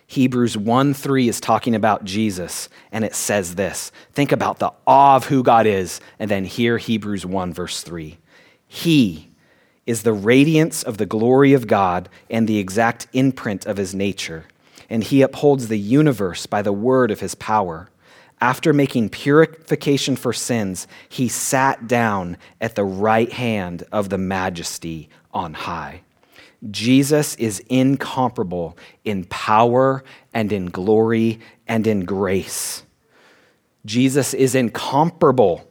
Hebrews 0.09 0.57
1 0.57 0.95
3 0.95 1.29
is 1.29 1.41
talking 1.41 1.75
about 1.75 2.05
Jesus, 2.05 2.69
and 2.93 3.05
it 3.05 3.15
says 3.15 3.57
this. 3.57 3.91
Think 4.13 4.33
about 4.33 4.59
the 4.59 4.73
awe 4.87 5.17
of 5.17 5.27
who 5.27 5.43
God 5.43 5.67
is, 5.67 6.01
and 6.19 6.31
then 6.31 6.45
hear 6.45 6.79
Hebrews 6.79 7.27
1 7.27 7.53
verse 7.53 7.83
3. 7.83 8.19
He 8.69 9.29
is 9.87 10.03
the 10.03 10.13
radiance 10.13 10.83
of 10.83 10.99
the 10.99 11.07
glory 11.07 11.53
of 11.53 11.67
God 11.67 12.09
and 12.29 12.47
the 12.47 12.59
exact 12.59 13.07
imprint 13.13 13.65
of 13.67 13.77
his 13.77 13.95
nature, 13.95 14.45
and 14.91 15.05
he 15.05 15.23
upholds 15.23 15.69
the 15.69 15.79
universe 15.79 16.47
by 16.47 16.61
the 16.63 16.73
word 16.73 17.11
of 17.11 17.21
his 17.21 17.35
power. 17.35 17.89
After 18.41 18.73
making 18.73 19.09
purification 19.11 20.17
for 20.17 20.33
sins, 20.33 20.87
he 21.09 21.29
sat 21.29 21.89
down 21.89 22.37
at 22.61 22.75
the 22.75 22.85
right 22.85 23.33
hand 23.33 23.85
of 23.93 24.11
the 24.11 24.19
majesty 24.19 25.09
on 25.33 25.55
high. 25.55 26.03
Jesus 26.71 27.35
is 27.37 27.61
incomparable 27.69 28.77
in 29.05 29.25
power 29.25 30.03
and 30.35 30.53
in 30.53 30.67
glory 30.67 31.41
and 31.67 31.87
in 31.87 32.05
grace. 32.05 32.83
Jesus 33.85 34.35
is 34.35 34.55
incomparable 34.55 35.71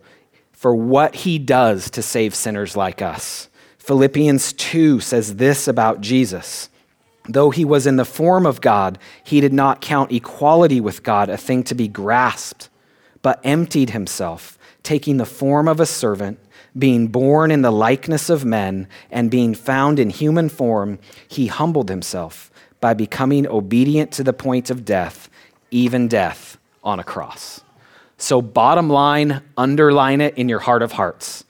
for 0.52 0.74
what 0.74 1.16
he 1.16 1.38
does 1.38 1.90
to 1.92 2.02
save 2.02 2.34
sinners 2.34 2.76
like 2.76 3.02
us. 3.02 3.50
Philippians 3.86 4.54
2 4.54 5.00
says 5.00 5.36
this 5.36 5.68
about 5.68 6.02
Jesus 6.02 6.70
Though 7.30 7.52
he 7.52 7.64
was 7.64 7.86
in 7.86 7.98
the 7.98 8.04
form 8.04 8.48
of 8.48 8.60
God, 8.60 8.98
he 9.24 9.40
did 9.40 9.54
not 9.54 9.80
count 9.80 10.12
equality 10.12 10.82
with 10.82 11.04
God 11.04 11.30
a 11.30 11.38
thing 11.38 11.64
to 11.66 11.76
be 11.76 11.88
grasped, 11.88 12.70
but 13.22 13.40
emptied 13.44 13.92
himself, 13.92 14.58
taking 14.82 15.18
the 15.18 15.26
form 15.26 15.68
of 15.68 15.80
a 15.80 15.86
servant, 15.86 16.40
being 16.76 17.10
born 17.10 17.52
in 17.52 17.62
the 17.62 17.70
likeness 17.70 18.28
of 18.28 18.44
men, 18.44 18.88
and 19.12 19.30
being 19.30 19.54
found 19.54 20.00
in 20.00 20.10
human 20.10 20.50
form, 20.50 20.98
he 21.28 21.46
humbled 21.46 21.90
himself 21.90 22.50
by 22.82 22.96
becoming 22.96 23.46
obedient 23.46 24.12
to 24.14 24.24
the 24.24 24.34
point 24.34 24.72
of 24.72 24.84
death, 24.84 25.30
even 25.70 26.08
death 26.08 26.58
on 26.84 27.00
a 27.00 27.04
cross. 27.04 27.62
So, 28.18 28.42
bottom 28.42 28.90
line, 28.90 29.44
underline 29.56 30.22
it 30.22 30.36
in 30.40 30.50
your 30.50 30.60
heart 30.60 30.82
of 30.82 30.94
hearts. 30.94 31.45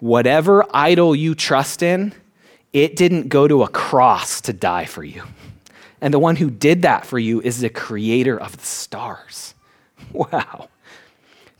Whatever 0.00 0.64
idol 0.74 1.14
you 1.14 1.34
trust 1.34 1.82
in, 1.82 2.12
it 2.72 2.96
didn't 2.96 3.28
go 3.28 3.46
to 3.46 3.62
a 3.62 3.68
cross 3.68 4.40
to 4.42 4.52
die 4.52 4.86
for 4.86 5.04
you. 5.04 5.22
And 6.00 6.14
the 6.14 6.18
one 6.18 6.36
who 6.36 6.50
did 6.50 6.82
that 6.82 7.04
for 7.04 7.18
you 7.18 7.40
is 7.42 7.60
the 7.60 7.68
creator 7.68 8.38
of 8.40 8.56
the 8.56 8.66
stars. 8.66 9.54
Wow. 10.12 10.68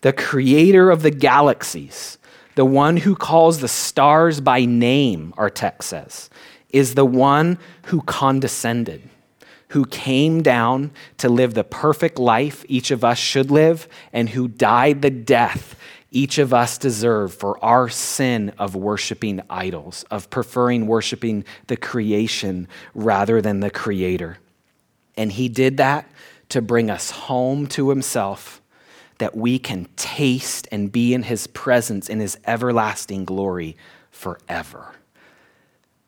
The 0.01 0.13
creator 0.15 0.91
of 0.91 1.03
the 1.03 1.11
galaxies, 1.11 2.19
the 2.55 2.65
one 2.65 2.97
who 2.97 3.15
calls 3.15 3.61
the 3.61 3.69
stars 3.69 4.41
by 4.41 4.65
name, 4.65 5.35
our 5.37 5.51
text 5.51 5.91
says, 5.91 6.31
is 6.71 6.95
the 6.95 7.05
one 7.05 7.59
who 7.87 8.01
condescended, 8.03 9.03
who 9.69 9.85
came 9.85 10.43
down 10.43 10.91
to 11.19 11.29
live 11.29 11.53
the 11.53 11.63
perfect 11.63 12.19
life 12.19 12.65
each 12.67 12.91
of 12.91 13.05
us 13.05 13.19
should 13.19 13.51
live, 13.51 13.87
and 14.13 14.31
who 14.31 14.49
died 14.49 15.03
the 15.03 15.11
death 15.11 15.77
each 16.11 16.39
of 16.39 16.53
us 16.53 16.77
deserve 16.77 17.33
for 17.33 17.63
our 17.65 17.89
sin 17.89 18.53
of 18.59 18.75
worshiping 18.75 19.41
idols, 19.49 20.05
of 20.11 20.29
preferring 20.31 20.87
worshiping 20.87 21.45
the 21.69 21.77
creation 21.77 22.67
rather 22.95 23.41
than 23.41 23.61
the 23.61 23.71
creator. 23.71 24.39
And 25.17 25.31
he 25.31 25.49
did 25.49 25.77
that 25.77 26.11
to 26.49 26.61
bring 26.61 26.91
us 26.91 27.11
home 27.11 27.67
to 27.69 27.91
himself, 27.91 28.61
that 29.19 29.37
we 29.37 29.59
can 29.59 29.87
taste 29.97 30.67
and 30.73 30.91
be 30.91 31.15
in 31.15 31.23
his 31.23 31.47
presence 31.47 32.09
in 32.09 32.19
his 32.19 32.37
everlasting 32.47 33.25
glory 33.25 33.77
forever. 34.11 34.95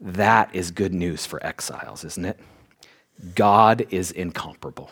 That 0.01 0.53
is 0.53 0.73
good 0.73 0.93
news 0.93 1.27
for 1.27 1.45
exiles, 1.47 2.05
isn't 2.05 2.25
it? 2.25 2.41
God 3.37 3.87
is 3.91 4.11
incomparable 4.11 4.91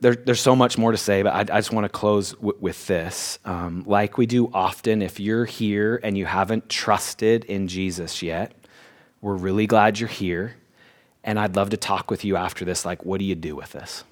there, 0.00 0.14
there's 0.14 0.40
so 0.40 0.56
much 0.56 0.78
more 0.78 0.92
to 0.92 0.98
say, 0.98 1.22
but 1.22 1.32
I, 1.32 1.40
I 1.40 1.58
just 1.58 1.72
want 1.72 1.84
to 1.84 1.88
close 1.88 2.32
w- 2.32 2.56
with 2.60 2.86
this. 2.86 3.38
Um, 3.44 3.84
like 3.86 4.18
we 4.18 4.26
do 4.26 4.50
often, 4.52 5.02
if 5.02 5.18
you're 5.20 5.44
here 5.44 6.00
and 6.02 6.16
you 6.16 6.26
haven't 6.26 6.68
trusted 6.68 7.44
in 7.44 7.68
Jesus 7.68 8.22
yet, 8.22 8.52
we're 9.20 9.36
really 9.36 9.66
glad 9.66 9.98
you're 9.98 10.08
here. 10.08 10.56
And 11.24 11.38
I'd 11.38 11.56
love 11.56 11.70
to 11.70 11.76
talk 11.76 12.10
with 12.10 12.24
you 12.24 12.36
after 12.36 12.64
this. 12.64 12.84
Like, 12.84 13.04
what 13.04 13.18
do 13.18 13.24
you 13.24 13.34
do 13.34 13.56
with 13.56 13.72
this? 13.72 14.04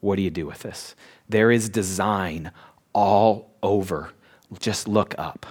What 0.00 0.16
do 0.16 0.22
you 0.22 0.30
do 0.30 0.46
with 0.46 0.60
this? 0.60 0.94
There 1.28 1.50
is 1.50 1.68
design 1.68 2.50
all 2.92 3.50
over. 3.62 4.10
Just 4.58 4.86
look 4.86 5.14
up. 5.16 5.46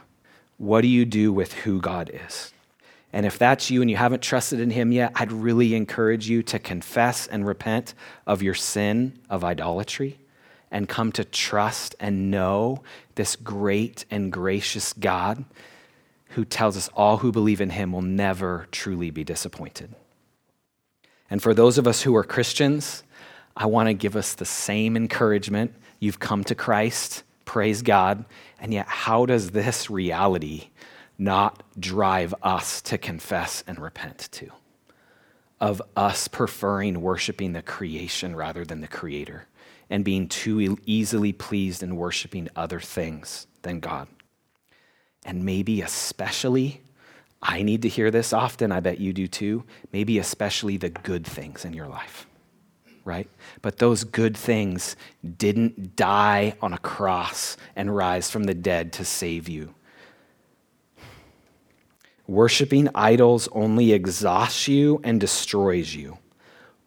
What 0.57 0.81
do 0.81 0.87
you 0.87 1.05
do 1.05 1.33
with 1.33 1.53
who 1.53 1.81
God 1.81 2.11
is? 2.13 2.53
And 3.13 3.25
if 3.25 3.37
that's 3.37 3.69
you 3.69 3.81
and 3.81 3.89
you 3.89 3.97
haven't 3.97 4.21
trusted 4.21 4.59
in 4.59 4.69
him 4.69 4.91
yet, 4.91 5.11
I'd 5.15 5.31
really 5.31 5.75
encourage 5.75 6.29
you 6.29 6.43
to 6.43 6.59
confess 6.59 7.27
and 7.27 7.45
repent 7.45 7.93
of 8.25 8.41
your 8.41 8.53
sin 8.53 9.19
of 9.29 9.43
idolatry 9.43 10.19
and 10.71 10.87
come 10.87 11.11
to 11.11 11.25
trust 11.25 11.95
and 11.99 12.31
know 12.31 12.81
this 13.15 13.35
great 13.35 14.05
and 14.09 14.31
gracious 14.31 14.93
God 14.93 15.43
who 16.29 16.45
tells 16.45 16.77
us 16.77 16.89
all 16.93 17.17
who 17.17 17.31
believe 17.31 17.59
in 17.59 17.71
him 17.71 17.91
will 17.91 18.01
never 18.01 18.67
truly 18.71 19.11
be 19.11 19.25
disappointed. 19.25 19.93
And 21.29 21.43
for 21.43 21.53
those 21.53 21.77
of 21.77 21.87
us 21.87 22.01
who 22.01 22.15
are 22.15 22.23
Christians, 22.23 23.03
I 23.55 23.65
want 23.65 23.87
to 23.87 23.93
give 23.93 24.15
us 24.15 24.33
the 24.33 24.45
same 24.45 24.95
encouragement. 24.95 25.73
You've 25.99 26.19
come 26.19 26.45
to 26.45 26.55
Christ, 26.55 27.23
praise 27.43 27.81
God, 27.81 28.23
and 28.61 28.73
yet 28.73 28.87
how 28.87 29.25
does 29.25 29.51
this 29.51 29.89
reality 29.89 30.69
not 31.21 31.63
drive 31.79 32.33
us 32.41 32.81
to 32.81 32.97
confess 32.97 33.63
and 33.67 33.79
repent 33.79 34.29
to? 34.31 34.49
Of 35.59 35.81
us 35.95 36.27
preferring 36.27 37.01
worshiping 37.01 37.53
the 37.53 37.61
creation 37.61 38.35
rather 38.35 38.65
than 38.65 38.81
the 38.81 38.87
creator 38.87 39.47
and 39.89 40.03
being 40.03 40.27
too 40.27 40.77
easily 40.85 41.31
pleased 41.33 41.83
in 41.83 41.95
worshiping 41.95 42.49
other 42.55 42.79
things 42.79 43.45
than 43.61 43.79
God. 43.79 44.07
And 45.23 45.45
maybe 45.45 45.81
especially, 45.81 46.81
I 47.43 47.61
need 47.61 47.83
to 47.83 47.89
hear 47.89 48.09
this 48.09 48.33
often, 48.33 48.71
I 48.71 48.79
bet 48.79 48.99
you 48.99 49.13
do 49.13 49.27
too, 49.27 49.63
maybe 49.91 50.17
especially 50.17 50.77
the 50.77 50.89
good 50.89 51.27
things 51.27 51.65
in 51.65 51.73
your 51.73 51.87
life 51.87 52.25
right? 53.05 53.27
But 53.61 53.77
those 53.77 54.03
good 54.03 54.37
things 54.37 54.95
didn't 55.37 55.95
die 55.95 56.53
on 56.61 56.73
a 56.73 56.77
cross 56.77 57.57
and 57.75 57.95
rise 57.95 58.29
from 58.29 58.43
the 58.43 58.53
dead 58.53 58.93
to 58.93 59.05
save 59.05 59.49
you. 59.49 59.73
Worshipping 62.31 62.87
idols 62.95 63.49
only 63.51 63.91
exhausts 63.91 64.69
you 64.69 65.01
and 65.03 65.19
destroys 65.19 65.93
you. 65.93 66.17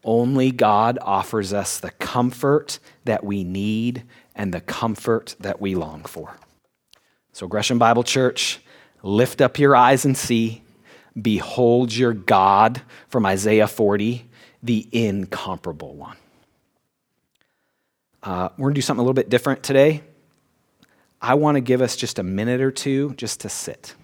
Only 0.02 0.50
God 0.50 0.98
offers 1.02 1.52
us 1.52 1.78
the 1.78 1.90
comfort 1.90 2.78
that 3.04 3.22
we 3.22 3.44
need 3.44 4.04
and 4.34 4.54
the 4.54 4.62
comfort 4.62 5.36
that 5.40 5.60
we 5.60 5.74
long 5.74 6.04
for. 6.04 6.38
So, 7.34 7.46
Gresham 7.46 7.78
Bible 7.78 8.04
Church, 8.04 8.58
lift 9.02 9.42
up 9.42 9.58
your 9.58 9.76
eyes 9.76 10.06
and 10.06 10.16
see. 10.16 10.62
Behold 11.20 11.94
your 11.94 12.14
God 12.14 12.80
from 13.08 13.26
Isaiah 13.26 13.68
40 13.68 14.26
the 14.62 14.88
incomparable 14.92 15.94
one. 15.94 16.16
Uh, 18.22 18.48
we're 18.56 18.68
going 18.68 18.74
to 18.76 18.78
do 18.78 18.82
something 18.82 19.00
a 19.00 19.02
little 19.02 19.12
bit 19.12 19.28
different 19.28 19.62
today. 19.62 20.00
I 21.20 21.34
want 21.34 21.56
to 21.56 21.60
give 21.60 21.82
us 21.82 21.96
just 21.96 22.18
a 22.18 22.22
minute 22.22 22.62
or 22.62 22.70
two 22.70 23.12
just 23.18 23.40
to 23.40 23.50
sit. 23.50 23.94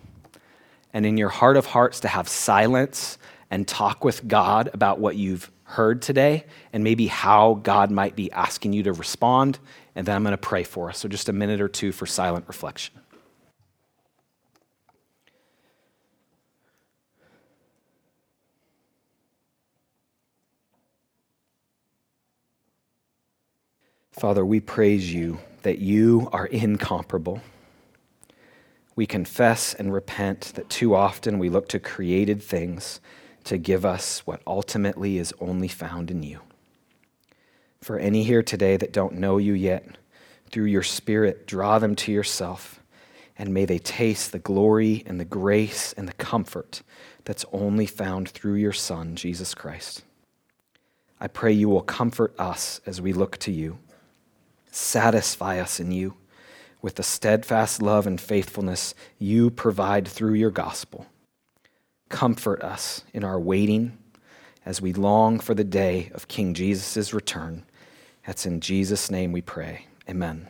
And 0.92 1.06
in 1.06 1.16
your 1.16 1.28
heart 1.28 1.56
of 1.56 1.66
hearts, 1.66 2.00
to 2.00 2.08
have 2.08 2.28
silence 2.28 3.18
and 3.50 3.66
talk 3.66 4.04
with 4.04 4.26
God 4.26 4.70
about 4.72 4.98
what 4.98 5.16
you've 5.16 5.50
heard 5.64 6.02
today 6.02 6.44
and 6.72 6.82
maybe 6.82 7.06
how 7.06 7.54
God 7.62 7.90
might 7.90 8.16
be 8.16 8.30
asking 8.32 8.72
you 8.72 8.82
to 8.84 8.92
respond. 8.92 9.58
And 9.94 10.06
then 10.06 10.16
I'm 10.16 10.22
going 10.22 10.32
to 10.32 10.38
pray 10.38 10.64
for 10.64 10.88
us. 10.90 10.98
So, 10.98 11.08
just 11.08 11.28
a 11.28 11.32
minute 11.32 11.60
or 11.60 11.68
two 11.68 11.92
for 11.92 12.06
silent 12.06 12.46
reflection. 12.48 12.94
Father, 24.12 24.44
we 24.44 24.60
praise 24.60 25.12
you 25.12 25.38
that 25.62 25.78
you 25.78 26.28
are 26.32 26.46
incomparable. 26.46 27.40
We 29.00 29.06
confess 29.06 29.72
and 29.72 29.94
repent 29.94 30.52
that 30.56 30.68
too 30.68 30.94
often 30.94 31.38
we 31.38 31.48
look 31.48 31.68
to 31.68 31.78
created 31.78 32.42
things 32.42 33.00
to 33.44 33.56
give 33.56 33.86
us 33.86 34.26
what 34.26 34.42
ultimately 34.46 35.16
is 35.16 35.32
only 35.40 35.68
found 35.68 36.10
in 36.10 36.22
you. 36.22 36.40
For 37.80 37.98
any 37.98 38.24
here 38.24 38.42
today 38.42 38.76
that 38.76 38.92
don't 38.92 39.14
know 39.14 39.38
you 39.38 39.54
yet, 39.54 39.96
through 40.50 40.66
your 40.66 40.82
Spirit, 40.82 41.46
draw 41.46 41.78
them 41.78 41.94
to 41.94 42.12
yourself, 42.12 42.82
and 43.38 43.54
may 43.54 43.64
they 43.64 43.78
taste 43.78 44.32
the 44.32 44.38
glory 44.38 45.02
and 45.06 45.18
the 45.18 45.24
grace 45.24 45.94
and 45.94 46.06
the 46.06 46.12
comfort 46.12 46.82
that's 47.24 47.46
only 47.54 47.86
found 47.86 48.28
through 48.28 48.56
your 48.56 48.74
Son, 48.74 49.16
Jesus 49.16 49.54
Christ. 49.54 50.04
I 51.18 51.26
pray 51.26 51.52
you 51.52 51.70
will 51.70 51.80
comfort 51.80 52.38
us 52.38 52.82
as 52.84 53.00
we 53.00 53.14
look 53.14 53.38
to 53.38 53.50
you. 53.50 53.78
Satisfy 54.70 55.58
us 55.58 55.80
in 55.80 55.90
you 55.90 56.16
with 56.82 56.96
the 56.96 57.02
steadfast 57.02 57.82
love 57.82 58.06
and 58.06 58.20
faithfulness 58.20 58.94
you 59.18 59.50
provide 59.50 60.06
through 60.06 60.34
your 60.34 60.50
gospel. 60.50 61.06
Comfort 62.08 62.62
us 62.62 63.04
in 63.12 63.24
our 63.24 63.38
waiting 63.38 63.98
as 64.64 64.80
we 64.80 64.92
long 64.92 65.40
for 65.40 65.54
the 65.54 65.64
day 65.64 66.10
of 66.14 66.28
King 66.28 66.54
Jesus' 66.54 67.14
return. 67.14 67.64
That's 68.26 68.46
in 68.46 68.60
Jesus' 68.60 69.10
name 69.10 69.32
we 69.32 69.40
pray. 69.40 69.86
Amen. 70.08 70.48